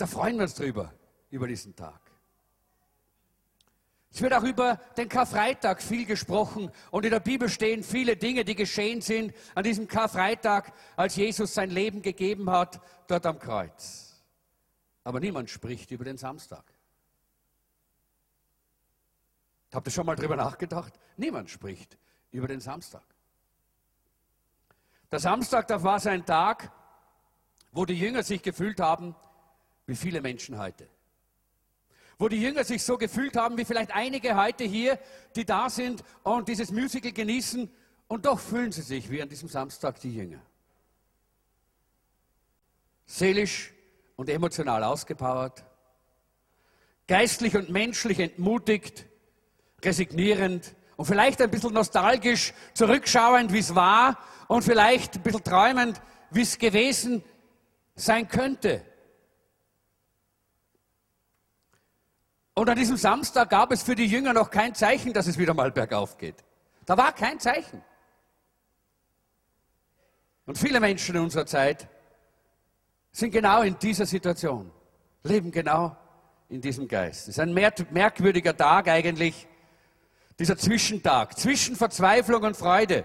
Da 0.00 0.06
freuen 0.06 0.36
wir 0.36 0.44
uns 0.44 0.54
drüber, 0.54 0.94
über 1.28 1.46
diesen 1.46 1.76
Tag. 1.76 2.00
Es 4.10 4.22
wird 4.22 4.32
auch 4.32 4.44
über 4.44 4.76
den 4.96 5.10
Karfreitag 5.10 5.82
viel 5.82 6.06
gesprochen 6.06 6.72
und 6.90 7.04
in 7.04 7.10
der 7.10 7.20
Bibel 7.20 7.50
stehen 7.50 7.84
viele 7.84 8.16
Dinge, 8.16 8.46
die 8.46 8.54
geschehen 8.54 9.02
sind 9.02 9.34
an 9.54 9.62
diesem 9.62 9.86
Karfreitag, 9.86 10.72
als 10.96 11.16
Jesus 11.16 11.52
sein 11.52 11.68
Leben 11.68 12.00
gegeben 12.00 12.50
hat, 12.50 12.80
dort 13.08 13.26
am 13.26 13.38
Kreuz. 13.38 14.24
Aber 15.04 15.20
niemand 15.20 15.50
spricht 15.50 15.90
über 15.90 16.04
den 16.04 16.16
Samstag. 16.16 16.64
Habt 19.70 19.86
ihr 19.86 19.92
schon 19.92 20.06
mal 20.06 20.16
drüber 20.16 20.36
nachgedacht? 20.36 20.98
Niemand 21.18 21.50
spricht 21.50 21.98
über 22.30 22.48
den 22.48 22.60
Samstag. 22.60 23.04
Der 25.12 25.20
Samstag, 25.20 25.68
das 25.68 25.82
war 25.82 26.00
so 26.00 26.08
ein 26.08 26.24
Tag, 26.24 26.72
wo 27.70 27.84
die 27.84 27.98
Jünger 27.98 28.22
sich 28.22 28.40
gefühlt 28.40 28.80
haben, 28.80 29.14
wie 29.90 29.96
viele 29.96 30.20
Menschen 30.20 30.56
heute. 30.56 30.86
Wo 32.16 32.28
die 32.28 32.40
Jünger 32.40 32.62
sich 32.62 32.82
so 32.84 32.96
gefühlt 32.96 33.36
haben, 33.36 33.58
wie 33.58 33.64
vielleicht 33.64 33.90
einige 33.90 34.36
heute 34.36 34.62
hier, 34.62 35.00
die 35.34 35.44
da 35.44 35.68
sind 35.68 36.04
und 36.22 36.48
dieses 36.48 36.70
Musical 36.70 37.12
genießen, 37.12 37.68
und 38.06 38.26
doch 38.26 38.38
fühlen 38.40 38.72
sie 38.72 38.82
sich 38.82 39.10
wie 39.10 39.20
an 39.22 39.28
diesem 39.28 39.48
Samstag 39.48 40.00
die 40.00 40.14
Jünger. 40.14 40.40
Seelisch 43.06 43.72
und 44.16 44.28
emotional 44.28 44.84
ausgepowert, 44.84 45.64
geistlich 47.08 47.56
und 47.56 47.70
menschlich 47.70 48.20
entmutigt, 48.20 49.06
resignierend 49.84 50.74
und 50.96 51.06
vielleicht 51.06 51.40
ein 51.40 51.50
bisschen 51.50 51.72
nostalgisch 51.72 52.52
zurückschauend, 52.74 53.52
wie 53.52 53.58
es 53.58 53.74
war 53.74 54.18
und 54.46 54.62
vielleicht 54.62 55.16
ein 55.16 55.22
bisschen 55.22 55.44
träumend, 55.44 56.00
wie 56.30 56.42
es 56.42 56.58
gewesen 56.58 57.24
sein 57.96 58.28
könnte. 58.28 58.84
Und 62.54 62.68
an 62.68 62.76
diesem 62.76 62.96
Samstag 62.96 63.50
gab 63.50 63.72
es 63.72 63.82
für 63.82 63.94
die 63.94 64.06
Jünger 64.06 64.32
noch 64.32 64.50
kein 64.50 64.74
Zeichen, 64.74 65.12
dass 65.12 65.26
es 65.26 65.38
wieder 65.38 65.54
mal 65.54 65.70
bergauf 65.70 66.18
geht. 66.18 66.36
Da 66.84 66.96
war 66.96 67.12
kein 67.12 67.38
Zeichen. 67.38 67.82
Und 70.46 70.58
viele 70.58 70.80
Menschen 70.80 71.14
in 71.14 71.22
unserer 71.22 71.46
Zeit 71.46 71.88
sind 73.12 73.30
genau 73.30 73.62
in 73.62 73.78
dieser 73.78 74.06
Situation, 74.06 74.70
leben 75.22 75.50
genau 75.52 75.96
in 76.48 76.60
diesem 76.60 76.88
Geist. 76.88 77.22
Es 77.22 77.28
ist 77.28 77.40
ein 77.40 77.54
mer- 77.54 77.72
merkwürdiger 77.90 78.56
Tag 78.56 78.88
eigentlich, 78.88 79.46
dieser 80.38 80.56
Zwischentag, 80.56 81.38
zwischen 81.38 81.76
Verzweiflung 81.76 82.42
und 82.42 82.56
Freude, 82.56 83.04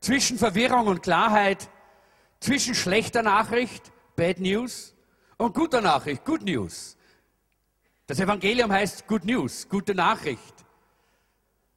zwischen 0.00 0.38
Verwirrung 0.38 0.86
und 0.86 1.02
Klarheit, 1.02 1.68
zwischen 2.40 2.74
schlechter 2.74 3.22
Nachricht, 3.22 3.90
Bad 4.16 4.38
News, 4.38 4.94
und 5.38 5.54
guter 5.54 5.80
Nachricht, 5.80 6.24
Good 6.24 6.42
News. 6.42 6.96
Das 8.12 8.20
Evangelium 8.20 8.70
heißt 8.70 9.06
Good 9.06 9.24
News, 9.24 9.66
gute 9.70 9.94
Nachricht. 9.94 10.54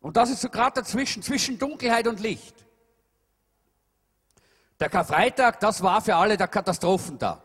Und 0.01 0.17
das 0.17 0.29
ist 0.29 0.41
so 0.41 0.49
gerade 0.49 0.81
dazwischen, 0.81 1.23
zwischen 1.23 1.57
Dunkelheit 1.57 2.09
und 2.09 2.19
Licht. 2.19 2.53
Der 4.77 4.89
Karfreitag, 4.89 5.61
das 5.61 5.81
war 5.81 6.01
für 6.01 6.17
alle 6.17 6.35
der 6.35 6.49
Katastrophentag. 6.49 7.41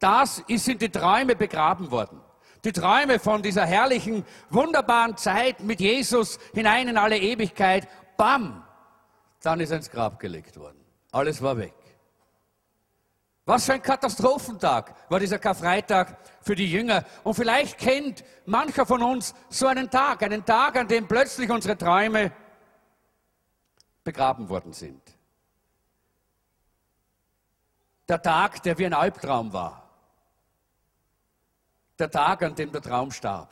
Das 0.00 0.42
sind 0.48 0.82
die 0.82 0.88
Träume 0.88 1.36
begraben 1.36 1.92
worden. 1.92 2.20
Die 2.64 2.72
Träume 2.72 3.20
von 3.20 3.44
dieser 3.44 3.64
herrlichen, 3.64 4.24
wunderbaren 4.50 5.16
Zeit 5.16 5.60
mit 5.60 5.78
Jesus 5.78 6.40
hinein 6.52 6.88
in 6.88 6.96
alle 6.96 7.18
Ewigkeit. 7.18 7.86
Bam! 8.16 8.64
Dann 9.40 9.60
ist 9.60 9.70
er 9.70 9.76
ins 9.76 9.88
Grab 9.88 10.18
gelegt 10.18 10.56
worden. 10.56 10.80
Alles 11.12 11.42
war 11.42 11.58
weg. 11.58 11.74
Was 13.44 13.66
für 13.66 13.72
ein 13.72 13.82
Katastrophentag 13.82 14.94
war 15.10 15.18
dieser 15.18 15.38
Karfreitag 15.38 16.16
für 16.42 16.54
die 16.54 16.70
Jünger. 16.70 17.04
Und 17.24 17.34
vielleicht 17.34 17.76
kennt 17.76 18.24
mancher 18.46 18.86
von 18.86 19.02
uns 19.02 19.34
so 19.48 19.66
einen 19.66 19.90
Tag, 19.90 20.22
einen 20.22 20.44
Tag, 20.44 20.76
an 20.76 20.86
dem 20.86 21.08
plötzlich 21.08 21.50
unsere 21.50 21.76
Träume 21.76 22.30
begraben 24.04 24.48
worden 24.48 24.72
sind. 24.72 25.02
Der 28.08 28.22
Tag, 28.22 28.62
der 28.62 28.78
wie 28.78 28.86
ein 28.86 28.94
Albtraum 28.94 29.52
war. 29.52 29.88
Der 31.98 32.10
Tag, 32.10 32.42
an 32.42 32.54
dem 32.54 32.70
der 32.70 32.82
Traum 32.82 33.10
starb. 33.10 33.48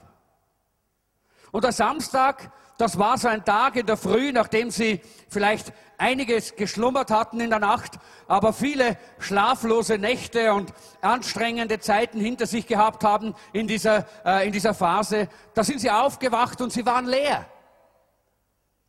Und 1.50 1.64
der 1.64 1.72
Samstag, 1.72 2.52
das 2.80 2.98
war 2.98 3.18
so 3.18 3.28
ein 3.28 3.44
Tag 3.44 3.76
in 3.76 3.86
der 3.86 3.96
Früh, 3.96 4.32
nachdem 4.32 4.70
sie 4.70 5.02
vielleicht 5.28 5.72
einiges 5.98 6.56
geschlummert 6.56 7.10
hatten 7.10 7.40
in 7.40 7.50
der 7.50 7.58
Nacht, 7.58 7.98
aber 8.26 8.54
viele 8.54 8.96
schlaflose 9.18 9.98
Nächte 9.98 10.54
und 10.54 10.72
anstrengende 11.02 11.78
Zeiten 11.78 12.18
hinter 12.20 12.46
sich 12.46 12.66
gehabt 12.66 13.04
haben 13.04 13.34
in 13.52 13.68
dieser, 13.68 14.06
äh, 14.24 14.46
in 14.46 14.52
dieser 14.52 14.72
Phase. 14.72 15.28
Da 15.52 15.62
sind 15.62 15.80
sie 15.80 15.90
aufgewacht 15.90 16.60
und 16.62 16.72
sie 16.72 16.86
waren 16.86 17.06
leer. 17.06 17.44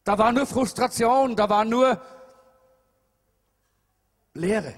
Da 0.05 0.17
war 0.17 0.31
nur 0.31 0.45
Frustration, 0.45 1.35
da 1.35 1.49
war 1.49 1.65
nur 1.65 2.01
Leere. 4.33 4.73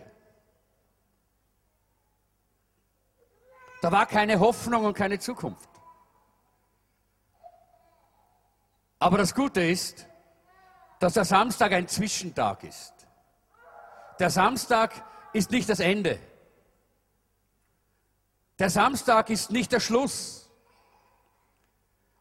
Da 3.81 3.91
war 3.91 4.07
keine 4.07 4.39
Hoffnung 4.39 4.85
und 4.85 4.95
keine 4.95 5.19
Zukunft. 5.19 5.72
Aber 9.03 9.17
das 9.17 9.35
Gute 9.35 9.61
ist, 9.61 10.07
dass 10.99 11.15
der 11.15 11.25
Samstag 11.25 11.73
ein 11.73 11.89
Zwischentag 11.89 12.63
ist. 12.63 12.93
Der 14.17 14.29
Samstag 14.29 14.93
ist 15.33 15.51
nicht 15.51 15.67
das 15.67 15.81
Ende. 15.81 16.17
Der 18.59 18.69
Samstag 18.69 19.29
ist 19.29 19.51
nicht 19.51 19.73
der 19.73 19.81
Schluss. 19.81 20.49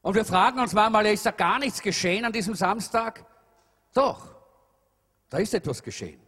Und 0.01 0.17
wir 0.17 0.25
fragen 0.25 0.59
uns 0.59 0.73
manchmal, 0.73 1.07
ist 1.07 1.25
da 1.25 1.31
gar 1.31 1.61
nichts 1.61 1.81
geschehen 1.81 2.25
an 2.25 2.33
diesem 2.33 2.57
Samstag? 2.57 3.25
Doch, 3.95 4.35
da 5.31 5.39
ist 5.39 5.55
etwas 5.55 5.85
geschehen. 5.85 6.21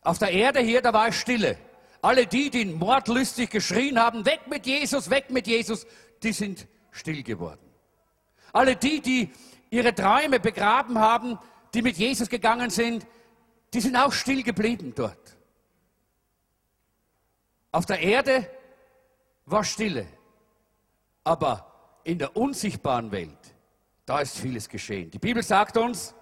Auf 0.00 0.18
der 0.18 0.30
Erde 0.30 0.60
hier, 0.60 0.80
da 0.80 0.94
war 0.94 1.08
es 1.08 1.16
Stille. 1.16 1.58
Alle 2.00 2.26
die, 2.26 2.48
die 2.48 2.64
mordlustig 2.64 3.50
geschrien 3.50 4.00
haben, 4.00 4.24
weg 4.24 4.46
mit 4.48 4.64
Jesus, 4.64 5.10
weg 5.10 5.28
mit 5.28 5.46
Jesus, 5.46 5.86
die 6.22 6.32
sind 6.32 6.66
still 6.92 7.22
geworden. 7.22 7.67
Alle 8.52 8.76
die, 8.76 9.00
die 9.00 9.30
ihre 9.70 9.94
Träume 9.94 10.40
begraben 10.40 10.98
haben, 10.98 11.38
die 11.74 11.82
mit 11.82 11.96
Jesus 11.96 12.28
gegangen 12.28 12.70
sind, 12.70 13.06
die 13.74 13.80
sind 13.80 13.96
auch 13.96 14.12
still 14.12 14.42
geblieben 14.42 14.92
dort. 14.94 15.36
Auf 17.70 17.84
der 17.86 18.00
Erde 18.00 18.48
war 19.44 19.64
Stille, 19.64 20.06
aber 21.24 22.00
in 22.04 22.18
der 22.18 22.36
unsichtbaren 22.36 23.10
Welt, 23.12 23.54
da 24.06 24.20
ist 24.20 24.38
vieles 24.38 24.68
geschehen. 24.68 25.10
Die 25.10 25.18
Bibel 25.18 25.42
sagt 25.42 25.76
uns, 25.76 26.14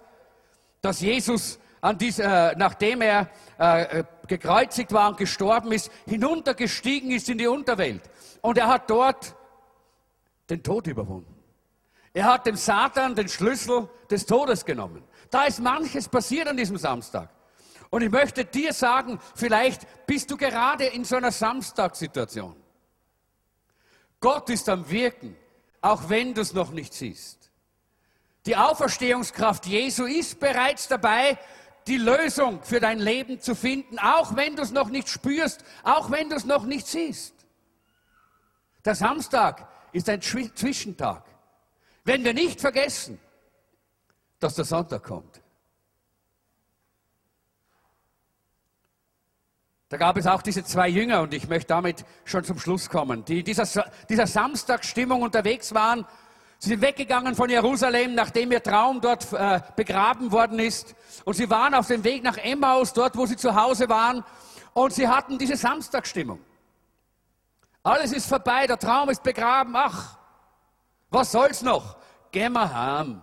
dass 0.81 0.99
Jesus, 0.99 1.59
an 1.79 1.97
dieser, 1.97 2.55
nachdem 2.57 3.01
er 3.01 3.29
äh, 3.57 3.99
äh, 3.99 4.03
gekreuzigt 4.27 4.91
war 4.91 5.09
und 5.09 5.17
gestorben 5.17 5.71
ist, 5.71 5.89
hinuntergestiegen 6.05 7.11
ist 7.11 7.29
in 7.29 7.37
die 7.37 7.47
Unterwelt. 7.47 8.01
Und 8.41 8.57
er 8.57 8.67
hat 8.67 8.89
dort 8.89 9.35
den 10.49 10.61
Tod 10.61 10.87
überwunden. 10.87 11.36
Er 12.13 12.25
hat 12.25 12.45
dem 12.45 12.55
Satan 12.55 13.15
den 13.15 13.27
Schlüssel 13.27 13.89
des 14.09 14.25
Todes 14.25 14.65
genommen. 14.65 15.03
Da 15.29 15.43
ist 15.43 15.59
manches 15.59 16.07
passiert 16.07 16.47
an 16.47 16.57
diesem 16.57 16.77
Samstag. 16.77 17.29
Und 17.89 18.01
ich 18.01 18.09
möchte 18.09 18.43
dir 18.43 18.73
sagen, 18.73 19.19
vielleicht 19.35 19.85
bist 20.05 20.29
du 20.31 20.37
gerade 20.37 20.85
in 20.85 21.05
so 21.05 21.15
einer 21.15 21.31
Samstagssituation. 21.31 22.55
Gott 24.19 24.49
ist 24.49 24.67
am 24.67 24.89
Wirken, 24.89 25.35
auch 25.81 26.09
wenn 26.09 26.33
du 26.33 26.41
es 26.41 26.53
noch 26.53 26.71
nicht 26.71 26.93
siehst. 26.93 27.51
Die 28.45 28.55
Auferstehungskraft 28.55 29.65
Jesu 29.65 30.05
ist 30.05 30.39
bereits 30.39 30.87
dabei, 30.87 31.37
die 31.85 31.97
Lösung 31.97 32.61
für 32.63 32.79
dein 32.79 32.99
Leben 32.99 33.39
zu 33.39 33.55
finden, 33.55 33.99
auch 33.99 34.35
wenn 34.35 34.55
du 34.55 34.63
es 34.63 34.71
noch 34.71 34.89
nicht 34.89 35.07
spürst, 35.07 35.63
auch 35.83 36.11
wenn 36.11 36.29
du 36.29 36.35
es 36.35 36.45
noch 36.45 36.63
nicht 36.63 36.87
siehst. 36.87 37.33
Der 38.83 38.95
Samstag 38.95 39.67
ist 39.91 40.09
ein 40.09 40.21
Zwi- 40.21 40.53
Zwischentag. 40.53 41.23
Wenn 42.07 42.23
wir 42.23 42.33
nicht 42.33 42.61
vergessen, 42.61 43.19
dass 44.39 44.55
der 44.55 44.63
Sonntag 44.63 45.03
kommt. 45.03 45.41
Da 49.89 49.97
gab 49.97 50.15
es 50.15 50.25
auch 50.25 50.41
diese 50.41 50.63
zwei 50.63 50.87
Jünger, 50.87 51.19
und 51.19 51.33
ich 51.33 51.49
möchte 51.49 51.67
damit 51.67 52.05
schon 52.23 52.45
zum 52.45 52.59
Schluss 52.59 52.89
kommen, 52.89 53.25
die 53.25 53.43
dieser, 53.43 53.91
dieser 54.07 54.25
Samstagsstimmung 54.25 55.21
unterwegs 55.21 55.73
waren. 55.73 56.05
Sie 56.59 56.69
sind 56.69 56.81
weggegangen 56.81 57.35
von 57.35 57.49
Jerusalem, 57.49 58.15
nachdem 58.15 58.53
ihr 58.53 58.63
Traum 58.63 59.01
dort 59.01 59.33
äh, 59.33 59.59
begraben 59.75 60.31
worden 60.31 60.59
ist. 60.59 60.95
Und 61.25 61.33
sie 61.33 61.49
waren 61.49 61.73
auf 61.73 61.87
dem 61.87 62.05
Weg 62.05 62.23
nach 62.23 62.37
Emmaus, 62.37 62.93
dort 62.93 63.17
wo 63.17 63.25
sie 63.25 63.35
zu 63.35 63.53
Hause 63.53 63.89
waren. 63.89 64.23
Und 64.73 64.93
sie 64.93 65.09
hatten 65.09 65.37
diese 65.37 65.57
Samstagsstimmung. 65.57 66.39
Alles 67.83 68.13
ist 68.13 68.29
vorbei, 68.29 68.65
der 68.65 68.79
Traum 68.79 69.09
ist 69.09 69.23
begraben. 69.23 69.75
Ach, 69.75 70.17
was 71.09 71.31
soll's 71.31 71.61
noch? 71.61 71.97
Gehen 72.31 72.53
wir 72.53 72.73
heim. 72.73 73.21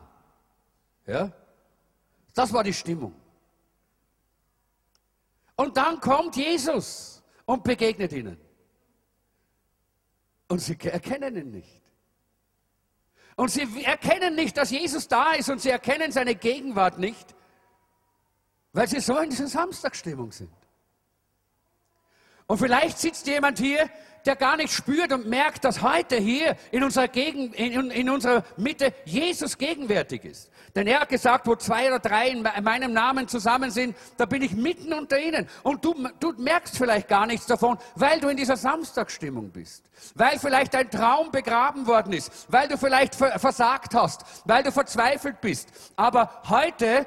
Ja? 1.06 1.30
Das 2.34 2.52
war 2.52 2.64
die 2.64 2.72
Stimmung. 2.72 3.14
Und 5.56 5.76
dann 5.76 6.00
kommt 6.00 6.36
Jesus 6.36 7.22
und 7.44 7.62
begegnet 7.62 8.12
ihnen. 8.12 8.40
Und 10.48 10.58
sie 10.58 10.76
erkennen 10.80 11.36
ihn 11.36 11.50
nicht. 11.50 11.82
Und 13.36 13.50
sie 13.50 13.84
erkennen 13.84 14.34
nicht, 14.34 14.56
dass 14.56 14.70
Jesus 14.70 15.08
da 15.08 15.32
ist 15.32 15.48
und 15.50 15.60
sie 15.60 15.70
erkennen 15.70 16.12
seine 16.12 16.34
Gegenwart 16.34 16.98
nicht, 16.98 17.34
weil 18.72 18.88
sie 18.88 19.00
so 19.00 19.18
in 19.18 19.30
dieser 19.30 19.48
Samstagstimmung 19.48 20.30
sind. 20.30 20.52
Und 22.46 22.58
vielleicht 22.58 22.98
sitzt 22.98 23.26
jemand 23.26 23.58
hier, 23.58 23.90
der 24.26 24.36
gar 24.36 24.56
nicht 24.56 24.72
spürt 24.72 25.12
und 25.12 25.26
merkt, 25.26 25.64
dass 25.64 25.82
heute 25.82 26.16
hier 26.16 26.56
in 26.70 26.82
unserer, 26.82 27.08
Gegend, 27.08 27.54
in, 27.54 27.90
in 27.90 28.10
unserer 28.10 28.44
Mitte 28.56 28.92
Jesus 29.04 29.58
gegenwärtig 29.58 30.24
ist. 30.24 30.50
Denn 30.74 30.86
er 30.88 31.00
hat 31.00 31.08
gesagt, 31.08 31.46
wo 31.46 31.54
zwei 31.54 31.86
oder 31.86 32.00
drei 32.00 32.28
in 32.30 32.42
me- 32.42 32.52
meinem 32.62 32.92
Namen 32.92 33.28
zusammen 33.28 33.70
sind, 33.70 33.96
da 34.16 34.26
bin 34.26 34.42
ich 34.42 34.52
mitten 34.52 34.92
unter 34.92 35.20
ihnen. 35.20 35.48
Und 35.62 35.84
du, 35.84 35.94
du 36.18 36.32
merkst 36.36 36.76
vielleicht 36.76 37.08
gar 37.08 37.26
nichts 37.26 37.46
davon, 37.46 37.78
weil 37.94 38.18
du 38.18 38.28
in 38.28 38.36
dieser 38.36 38.56
Samstagsstimmung 38.56 39.50
bist. 39.50 39.84
Weil 40.16 40.38
vielleicht 40.38 40.74
dein 40.74 40.90
Traum 40.90 41.30
begraben 41.30 41.86
worden 41.86 42.12
ist. 42.12 42.32
Weil 42.48 42.66
du 42.66 42.76
vielleicht 42.76 43.14
ver- 43.14 43.38
versagt 43.38 43.94
hast. 43.94 44.24
Weil 44.46 44.64
du 44.64 44.72
verzweifelt 44.72 45.40
bist. 45.40 45.68
Aber 45.94 46.42
heute 46.48 47.06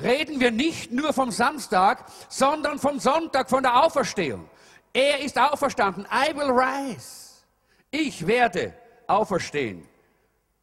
reden 0.00 0.40
wir 0.40 0.50
nicht 0.50 0.90
nur 0.90 1.12
vom 1.12 1.30
Samstag, 1.30 2.06
sondern 2.30 2.78
vom 2.78 2.98
Sonntag, 2.98 3.50
von 3.50 3.62
der 3.62 3.84
Auferstehung. 3.84 4.48
Er 4.92 5.20
ist 5.20 5.38
auferstanden. 5.38 6.06
I 6.06 6.34
will 6.36 6.50
rise. 6.50 7.32
Ich 7.90 8.26
werde 8.26 8.74
auferstehen, 9.06 9.86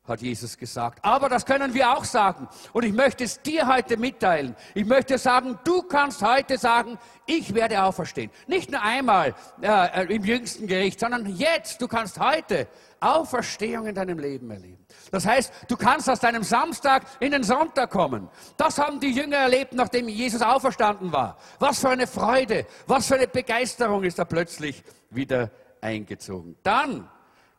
hat 0.08 0.22
Jesus 0.22 0.58
gesagt. 0.58 1.04
Aber 1.04 1.30
das 1.30 1.46
können 1.46 1.74
wir 1.74 1.96
auch 1.96 2.04
sagen. 2.04 2.48
Und 2.74 2.84
ich 2.84 2.94
möchte 2.94 3.24
es 3.24 3.42
dir 3.42 3.68
heute 3.68 3.98
mitteilen. 3.98 4.56
Ich 4.74 4.86
möchte 4.86 5.18
sagen, 5.18 5.58
du 5.64 5.84
kannst 5.84 6.22
heute 6.22 6.58
sagen, 6.58 6.98
ich 7.26 7.54
werde 7.54 7.84
auferstehen. 7.84 8.32
Nicht 8.48 8.72
nur 8.72 8.82
einmal 8.82 9.36
äh, 9.62 10.14
im 10.14 10.24
jüngsten 10.24 10.68
Gericht, 10.68 11.00
sondern 11.00 11.26
jetzt. 11.36 11.82
Du 11.82 11.88
kannst 11.88 12.20
heute 12.20 12.68
Auferstehung 13.00 13.88
in 13.88 13.96
deinem 13.96 14.20
Leben 14.20 14.50
erleben. 14.50 14.86
Das 15.12 15.26
heißt, 15.26 15.52
du 15.68 15.78
kannst 15.78 16.10
aus 16.10 16.20
deinem 16.20 16.44
Samstag 16.44 17.04
in 17.20 17.32
den 17.32 17.44
Sonntag 17.44 17.90
kommen. 17.90 18.30
Das 18.58 18.78
haben 18.78 19.00
die 19.00 19.12
Jünger 19.12 19.38
erlebt, 19.38 19.74
nachdem 19.74 20.08
Jesus 20.08 20.42
auferstanden 20.42 21.12
war. 21.12 21.38
Was 21.60 21.80
für 21.80 21.90
eine 21.90 22.08
Freude, 22.08 22.66
was 22.88 23.08
für 23.08 23.16
eine 23.16 23.28
Begeisterung 23.28 24.04
ist 24.04 24.20
da 24.20 24.26
plötzlich 24.26 24.84
wieder 25.10 25.52
eingezogen. 25.82 26.56
Dann 26.64 27.10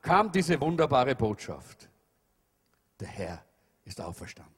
kam 0.03 0.31
diese 0.33 0.61
wunderbare 0.61 1.15
Botschaft. 1.15 1.89
Der 3.01 3.09
Herr 3.09 3.45
ist 3.85 4.01
auferstanden. 4.01 4.55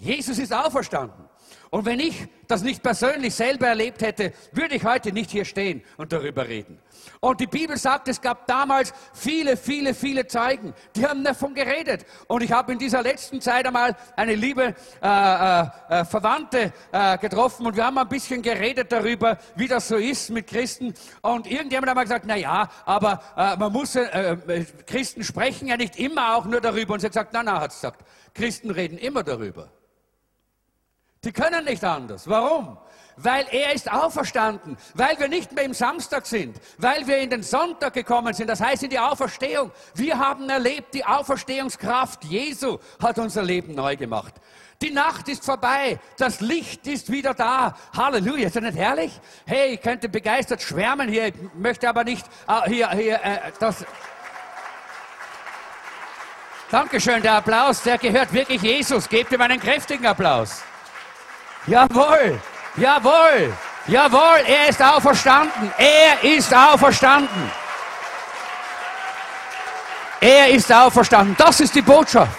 Jesus 0.00 0.38
ist 0.38 0.52
auferstanden. 0.52 1.26
Und 1.68 1.84
wenn 1.84 2.00
ich 2.00 2.26
das 2.48 2.62
nicht 2.62 2.82
persönlich 2.82 3.34
selber 3.34 3.68
erlebt 3.68 4.00
hätte, 4.02 4.32
würde 4.52 4.74
ich 4.74 4.84
heute 4.84 5.12
nicht 5.12 5.30
hier 5.30 5.44
stehen 5.44 5.82
und 5.98 6.12
darüber 6.12 6.48
reden. 6.48 6.80
Und 7.22 7.38
die 7.38 7.46
Bibel 7.46 7.76
sagt, 7.76 8.08
es 8.08 8.18
gab 8.18 8.46
damals 8.46 8.94
viele, 9.12 9.58
viele, 9.58 9.92
viele 9.92 10.26
Zeugen, 10.26 10.72
die 10.96 11.06
haben 11.06 11.22
davon 11.22 11.52
geredet. 11.52 12.06
Und 12.28 12.42
ich 12.42 12.50
habe 12.50 12.72
in 12.72 12.78
dieser 12.78 13.02
letzten 13.02 13.42
Zeit 13.42 13.66
einmal 13.66 13.94
eine 14.16 14.34
liebe 14.34 14.74
äh, 15.02 15.06
äh, 15.06 15.66
äh, 15.90 16.04
Verwandte 16.06 16.72
äh, 16.92 17.18
getroffen 17.18 17.66
und 17.66 17.76
wir 17.76 17.84
haben 17.84 17.98
ein 17.98 18.08
bisschen 18.08 18.40
geredet 18.40 18.90
darüber, 18.90 19.36
wie 19.54 19.68
das 19.68 19.88
so 19.88 19.96
ist 19.96 20.30
mit 20.30 20.46
Christen. 20.46 20.94
Und 21.20 21.46
irgendjemand 21.46 21.90
hat 21.90 21.96
mal 21.96 22.04
gesagt, 22.04 22.24
na 22.26 22.36
ja, 22.36 22.70
aber 22.86 23.20
äh, 23.36 23.54
man 23.58 23.70
muss, 23.70 23.96
äh, 23.96 24.32
äh, 24.32 24.64
Christen 24.86 25.22
sprechen 25.22 25.68
ja 25.68 25.76
nicht 25.76 25.98
immer 25.98 26.36
auch 26.36 26.46
nur 26.46 26.62
darüber. 26.62 26.94
Und 26.94 27.00
sie 27.00 27.06
hat 27.06 27.12
gesagt, 27.12 27.34
na, 27.34 27.42
na, 27.42 27.60
hat 27.60 27.72
sie 27.72 27.80
gesagt, 27.80 28.02
Christen 28.32 28.70
reden 28.70 28.96
immer 28.96 29.22
darüber. 29.22 29.70
Die 31.22 31.32
können 31.32 31.66
nicht 31.66 31.84
anders. 31.84 32.26
Warum? 32.26 32.78
Weil 33.22 33.46
er 33.50 33.74
ist 33.74 33.90
auferstanden, 33.90 34.76
weil 34.94 35.18
wir 35.18 35.28
nicht 35.28 35.52
mehr 35.52 35.64
im 35.64 35.74
Samstag 35.74 36.26
sind, 36.26 36.58
weil 36.78 37.06
wir 37.06 37.18
in 37.18 37.28
den 37.28 37.42
Sonntag 37.42 37.92
gekommen 37.92 38.32
sind, 38.32 38.48
das 38.48 38.60
heißt 38.60 38.82
in 38.84 38.90
die 38.90 38.98
Auferstehung. 38.98 39.70
Wir 39.94 40.18
haben 40.18 40.48
erlebt, 40.48 40.94
die 40.94 41.04
Auferstehungskraft 41.04 42.24
Jesu 42.24 42.78
hat 43.02 43.18
unser 43.18 43.42
Leben 43.42 43.74
neu 43.74 43.96
gemacht. 43.96 44.34
Die 44.82 44.90
Nacht 44.90 45.28
ist 45.28 45.44
vorbei, 45.44 45.98
das 46.16 46.40
Licht 46.40 46.86
ist 46.86 47.12
wieder 47.12 47.34
da. 47.34 47.76
Halleluja, 47.94 48.46
ist 48.46 48.56
das 48.56 48.62
nicht 48.62 48.78
herrlich? 48.78 49.12
Hey, 49.44 49.74
ich 49.74 49.82
könnte 49.82 50.08
begeistert 50.08 50.62
schwärmen 50.62 51.06
hier, 51.10 51.26
ich 51.26 51.34
möchte 51.54 51.86
aber 51.86 52.02
nicht 52.02 52.26
äh, 52.48 52.70
hier, 52.70 52.90
hier, 52.90 53.22
äh, 53.22 53.52
das. 53.58 53.84
Dankeschön, 56.70 57.20
der 57.20 57.34
Applaus, 57.34 57.82
der 57.82 57.98
gehört 57.98 58.32
wirklich 58.32 58.62
Jesus. 58.62 59.06
Gebt 59.06 59.30
ihm 59.32 59.40
einen 59.42 59.60
kräftigen 59.60 60.06
Applaus. 60.06 60.62
Jawohl, 61.66 62.40
jawohl, 62.80 63.52
jawohl, 63.86 64.40
er 64.46 64.68
ist 64.68 64.82
auferstanden. 64.82 65.70
Er 65.78 66.24
ist 66.24 66.52
auferstanden. 66.52 67.50
Er 70.20 70.48
ist 70.50 70.72
auferstanden. 70.72 71.34
Das 71.38 71.60
ist 71.60 71.74
die 71.74 71.82
Botschaft. 71.82 72.38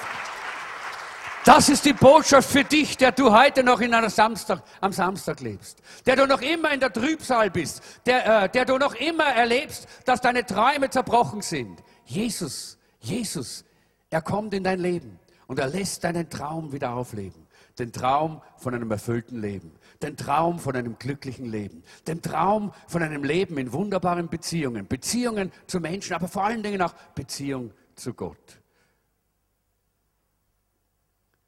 Das 1.44 1.70
ist 1.70 1.84
die 1.86 1.94
Botschaft 1.94 2.52
für 2.52 2.64
dich, 2.64 2.98
der 2.98 3.12
du 3.12 3.32
heute 3.32 3.64
noch 3.64 3.82
in 3.82 3.96
einer 3.96 4.12
Samstag, 4.12 4.62
am 4.80 4.92
Samstag 4.92 5.40
lebst. 5.40 5.80
Der 6.06 6.16
du 6.16 6.28
noch 6.28 6.42
immer 6.42 6.72
in 6.72 6.80
der 6.80 6.94
Trübsal 6.94 7.50
bist. 7.50 7.82
Der, 8.06 8.44
äh, 8.44 8.50
der 8.50 8.66
du 8.66 8.78
noch 8.78 8.94
immer 8.94 9.26
erlebst, 9.26 9.88
dass 10.06 10.22
deine 10.22 10.46
Träume 10.46 10.92
zerbrochen 10.92 11.42
sind. 11.42 11.82
Jesus, 12.06 12.78
Jesus, 13.00 13.66
er 14.12 14.22
kommt 14.22 14.54
in 14.54 14.64
dein 14.64 14.80
Leben 14.80 15.20
und 15.48 15.58
er 15.58 15.68
lässt 15.68 16.04
deinen 16.04 16.30
Traum 16.30 16.72
wieder 16.72 16.92
aufleben. 16.92 17.48
Den 17.80 17.92
Traum 17.92 18.42
von 18.58 18.76
einem 18.76 18.92
erfüllten 18.92 19.42
Leben. 19.42 19.72
Den 20.02 20.18
Traum 20.18 20.60
von 20.60 20.76
einem 20.76 20.98
glücklichen 20.98 21.46
Leben. 21.46 21.84
Den 22.08 22.22
Traum 22.22 22.74
von 22.88 23.04
einem 23.04 23.24
Leben 23.24 23.58
in 23.58 23.72
wunderbaren 23.72 24.30
Beziehungen. 24.30 24.88
Beziehungen 24.88 25.52
zu 25.68 25.80
Menschen, 25.80 26.14
aber 26.14 26.28
vor 26.28 26.44
allen 26.44 26.64
Dingen 26.64 26.82
auch 26.82 26.94
Beziehung 27.16 27.72
zu 27.96 28.14
Gott. 28.14 28.62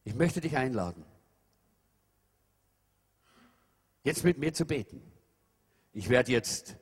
Ich 0.03 0.15
möchte 0.15 0.41
dich 0.41 0.57
einladen, 0.57 1.05
jetzt 4.03 4.23
mit 4.23 4.37
mir 4.37 4.53
zu 4.53 4.65
beten. 4.65 5.01
Ich 5.93 6.09
werde 6.09 6.31
jetzt 6.31 6.75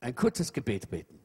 ein 0.00 0.14
kurzes 0.14 0.52
Gebet 0.52 0.88
beten. 0.90 1.18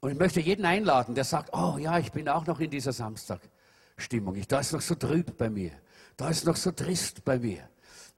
Und 0.00 0.12
ich 0.12 0.18
möchte 0.18 0.40
jeden 0.40 0.64
einladen, 0.64 1.14
der 1.14 1.24
sagt, 1.24 1.50
oh 1.52 1.76
ja, 1.78 1.98
ich 1.98 2.10
bin 2.12 2.28
auch 2.28 2.46
noch 2.46 2.60
in 2.60 2.70
dieser 2.70 2.92
Samstagstimmung. 2.92 4.34
Ich, 4.36 4.48
da 4.48 4.60
ist 4.60 4.72
noch 4.72 4.80
so 4.80 4.94
trüb 4.94 5.36
bei 5.36 5.50
mir. 5.50 5.72
Da 6.16 6.30
ist 6.30 6.46
noch 6.46 6.56
so 6.56 6.72
trist 6.72 7.24
bei 7.24 7.38
mir. 7.38 7.68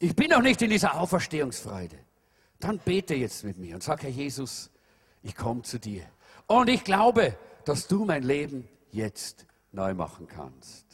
Ich 0.03 0.17
bin 0.17 0.31
noch 0.31 0.43
nicht 0.43 0.61
in 0.63 0.71
dieser 0.71 0.99
Auferstehungsfreude. 0.99 1.97
dann 2.59 2.81
bete 2.81 3.15
jetzt 3.15 3.45
mit 3.45 3.57
mir 3.57 3.77
und 3.77 3.85
sag, 3.85 4.03
Herr 4.03 4.11
Jesus, 4.11 4.69
ich 5.23 5.37
komme 5.37 5.63
zu 5.63 5.79
dir. 5.79 6.03
Und 6.49 6.69
ich 6.69 6.83
glaube, 6.83 7.39
dass 7.65 7.87
du 7.87 8.05
mein 8.05 8.25
Leben 8.25 8.69
jetzt 8.91 9.47
neu 9.71 9.95
machen 9.95 10.27
kannst. 10.27 10.85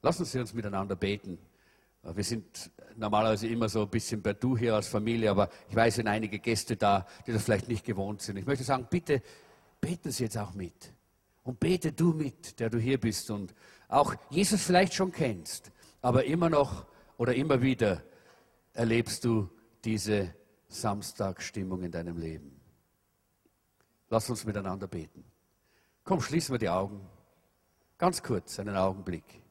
Lassen 0.00 0.24
Sie 0.24 0.38
uns 0.38 0.54
miteinander 0.54 0.94
beten. 0.94 1.40
Wir 2.04 2.22
sind 2.22 2.70
normalerweise 2.94 3.48
immer 3.48 3.68
so 3.68 3.82
ein 3.82 3.88
bisschen 3.88 4.22
bei 4.22 4.32
Du 4.32 4.56
hier 4.56 4.76
als 4.76 4.86
Familie, 4.86 5.28
aber 5.28 5.48
ich 5.68 5.74
weiß, 5.74 5.96
sind 5.96 6.06
einige 6.06 6.38
Gäste 6.38 6.76
da, 6.76 7.04
die 7.26 7.32
das 7.32 7.42
vielleicht 7.42 7.66
nicht 7.66 7.84
gewohnt 7.84 8.22
sind. 8.22 8.36
Ich 8.36 8.46
möchte 8.46 8.62
sagen, 8.62 8.86
bitte 8.88 9.22
beten 9.80 10.12
Sie 10.12 10.22
jetzt 10.22 10.38
auch 10.38 10.54
mit. 10.54 10.92
Und 11.42 11.58
bete 11.58 11.90
du 11.90 12.12
mit, 12.12 12.60
der 12.60 12.70
du 12.70 12.78
hier 12.78 13.00
bist 13.00 13.28
und 13.28 13.56
auch 13.88 14.14
Jesus 14.30 14.62
vielleicht 14.62 14.94
schon 14.94 15.10
kennst, 15.10 15.72
aber 16.00 16.24
immer 16.26 16.48
noch 16.48 16.86
oder 17.20 17.34
immer 17.34 17.60
wieder 17.60 18.02
erlebst 18.72 19.26
du 19.26 19.50
diese 19.84 20.34
Samstagstimmung 20.68 21.82
in 21.82 21.92
deinem 21.92 22.16
Leben. 22.16 22.58
Lass 24.08 24.30
uns 24.30 24.46
miteinander 24.46 24.88
beten. 24.88 25.22
Komm, 26.02 26.22
schließen 26.22 26.54
wir 26.54 26.58
die 26.58 26.70
Augen. 26.70 27.06
Ganz 27.98 28.22
kurz, 28.22 28.58
einen 28.58 28.74
Augenblick. 28.74 29.42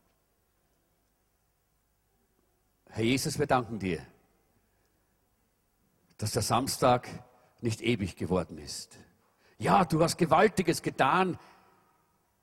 Herr 2.89 3.03
Jesus, 3.03 3.37
wir 3.37 3.45
danken 3.45 3.77
dir, 3.77 4.03
dass 6.17 6.31
der 6.31 6.41
Samstag 6.41 7.07
nicht 7.61 7.81
ewig 7.81 8.15
geworden 8.15 8.57
ist. 8.57 8.97
Ja, 9.59 9.85
du 9.85 10.01
hast 10.01 10.17
Gewaltiges 10.17 10.81
getan, 10.81 11.37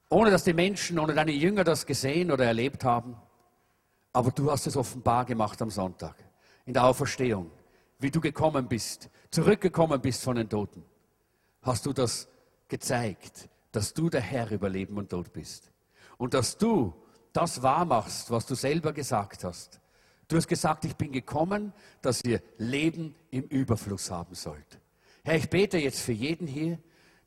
ohne 0.09 0.31
dass 0.31 0.45
die 0.45 0.55
Menschen, 0.55 1.01
ohne 1.01 1.15
deine 1.15 1.33
Jünger 1.33 1.65
das 1.65 1.85
gesehen 1.85 2.31
oder 2.31 2.45
erlebt 2.45 2.85
haben. 2.85 3.17
Aber 4.17 4.31
du 4.31 4.51
hast 4.51 4.67
es 4.67 4.79
offenbar 4.79 5.27
gemacht 5.27 5.61
am 5.61 5.69
Sonntag, 5.69 6.17
in 6.65 6.73
der 6.73 6.85
Auferstehung, 6.85 7.51
wie 7.99 8.11
du 8.11 8.19
gekommen 8.19 8.67
bist, 8.67 9.11
zurückgekommen 9.31 10.01
bist 10.01 10.23
von 10.23 10.37
den 10.37 10.49
Toten. 10.49 10.83
Hast 11.61 11.85
du 11.85 11.93
das 11.93 12.27
gezeigt, 12.67 13.51
dass 13.73 13.93
du 13.93 14.09
der 14.09 14.23
Herr 14.23 14.51
über 14.51 14.71
Leben 14.71 14.97
und 14.97 15.11
Tod 15.11 15.35
bist. 15.35 15.71
Und 16.17 16.33
dass 16.33 16.57
du 16.57 16.95
das 17.35 17.63
wahrmachst, 17.63 18.31
was 18.31 18.47
du 18.47 18.55
selber 18.55 18.95
gesagt 18.95 19.45
hast. 19.45 19.83
Du 20.29 20.39
hast 20.39 20.49
gesagt, 20.49 20.87
ich 20.87 20.97
bin 20.97 21.13
gekommen, 21.13 21.75
dass 22.01 22.25
ihr 22.25 22.41
Leben 22.57 23.15
im 23.31 23.43
Überfluss 23.43 24.11
haben 24.11 24.35
sollt. 24.35 24.81
Herr, 25.25 25.37
ich 25.37 25.51
bete 25.51 25.77
jetzt 25.77 26.01
für 26.01 26.13
jeden 26.13 26.47
hier, 26.47 26.79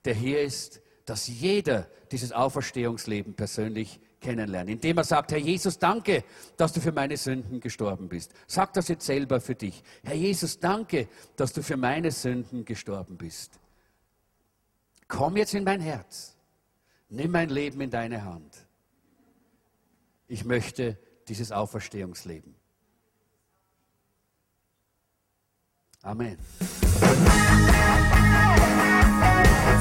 der 0.05 0.15
hier 0.15 0.41
ist, 0.41 0.81
dass 1.05 1.27
jeder 1.27 1.87
dieses 2.11 2.31
Auferstehungsleben 2.31 3.35
persönlich 3.35 3.99
kennenlernt, 4.19 4.69
indem 4.69 4.97
er 4.97 5.03
sagt, 5.03 5.31
Herr 5.31 5.37
Jesus, 5.37 5.77
danke, 5.77 6.23
dass 6.57 6.73
du 6.73 6.81
für 6.81 6.91
meine 6.91 7.17
Sünden 7.17 7.59
gestorben 7.59 8.09
bist. 8.09 8.33
Sag 8.47 8.73
das 8.73 8.87
jetzt 8.87 9.05
selber 9.05 9.39
für 9.39 9.55
dich. 9.55 9.83
Herr 10.03 10.15
Jesus, 10.15 10.59
danke, 10.59 11.07
dass 11.35 11.53
du 11.53 11.63
für 11.63 11.77
meine 11.77 12.11
Sünden 12.11 12.65
gestorben 12.65 13.17
bist. 13.17 13.59
Komm 15.07 15.37
jetzt 15.37 15.53
in 15.53 15.63
mein 15.63 15.81
Herz. 15.81 16.35
Nimm 17.09 17.31
mein 17.31 17.49
Leben 17.49 17.81
in 17.81 17.89
deine 17.89 18.23
Hand. 18.23 18.67
Ich 20.27 20.45
möchte 20.45 20.97
dieses 21.27 21.51
Auferstehungsleben. 21.51 22.53
Amen. 26.01 26.37
Sie 26.59 26.65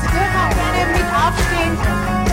dürfen 0.08 0.36
auch 0.36 0.54
gerne 0.54 0.92
mit 0.92 1.04
aufstehen. 1.04 2.27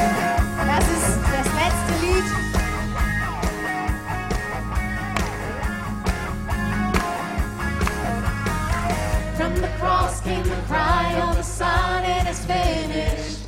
Came 10.25 10.43
the 10.43 10.55
cry 10.65 11.13
of 11.21 11.35
the 11.35 11.43
Son, 11.43 12.03
it 12.03 12.27
is 12.27 12.43
finished. 12.45 13.41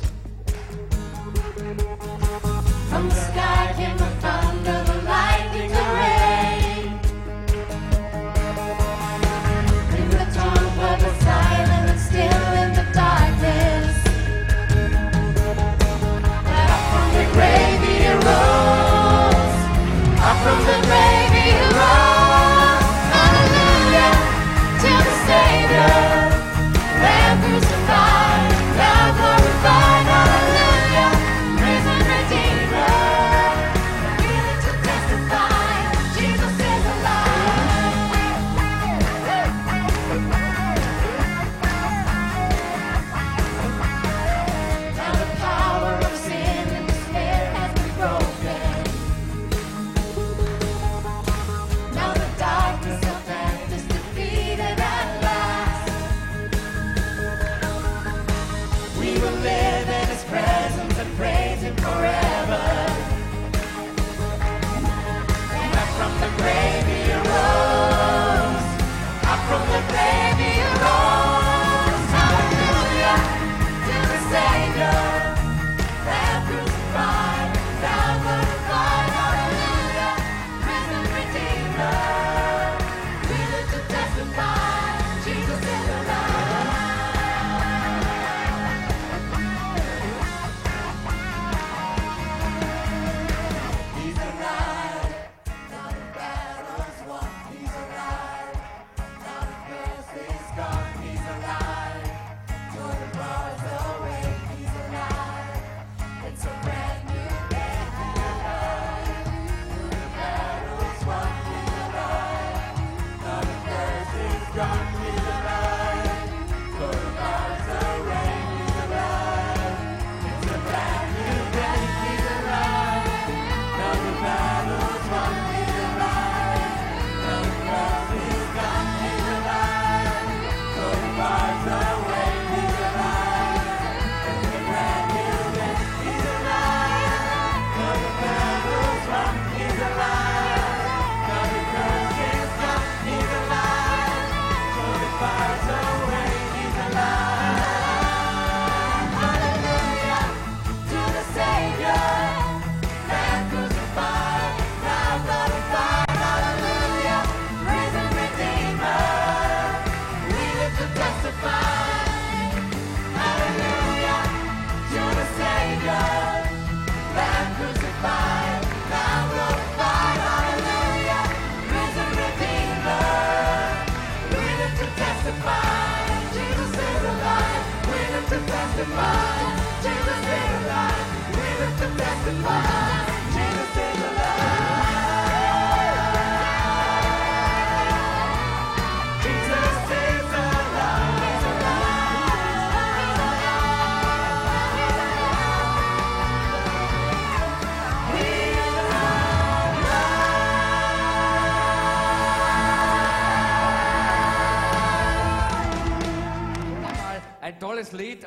From 2.88 3.08
the 3.08 3.14
sky 3.16 3.74
came 3.76 3.96
the 3.96 4.17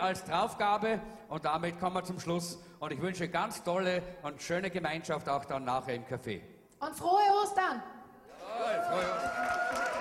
als 0.01 0.23
Draufgabe 0.25 0.99
und 1.29 1.45
damit 1.45 1.79
kommen 1.79 1.95
wir 1.95 2.03
zum 2.03 2.19
Schluss. 2.19 2.59
Und 2.79 2.91
ich 2.91 3.01
wünsche 3.01 3.27
ganz 3.29 3.63
tolle 3.63 4.01
und 4.23 4.41
schöne 4.41 4.69
Gemeinschaft 4.69 5.29
auch 5.29 5.45
dann 5.45 5.65
nachher 5.65 5.95
im 5.95 6.03
Café. 6.03 6.41
Und 6.79 6.95
frohe 6.95 7.21
Ostern! 7.43 7.81
Jawohl, 8.39 8.83
frohe 8.83 9.15
Ostern. 9.15 10.00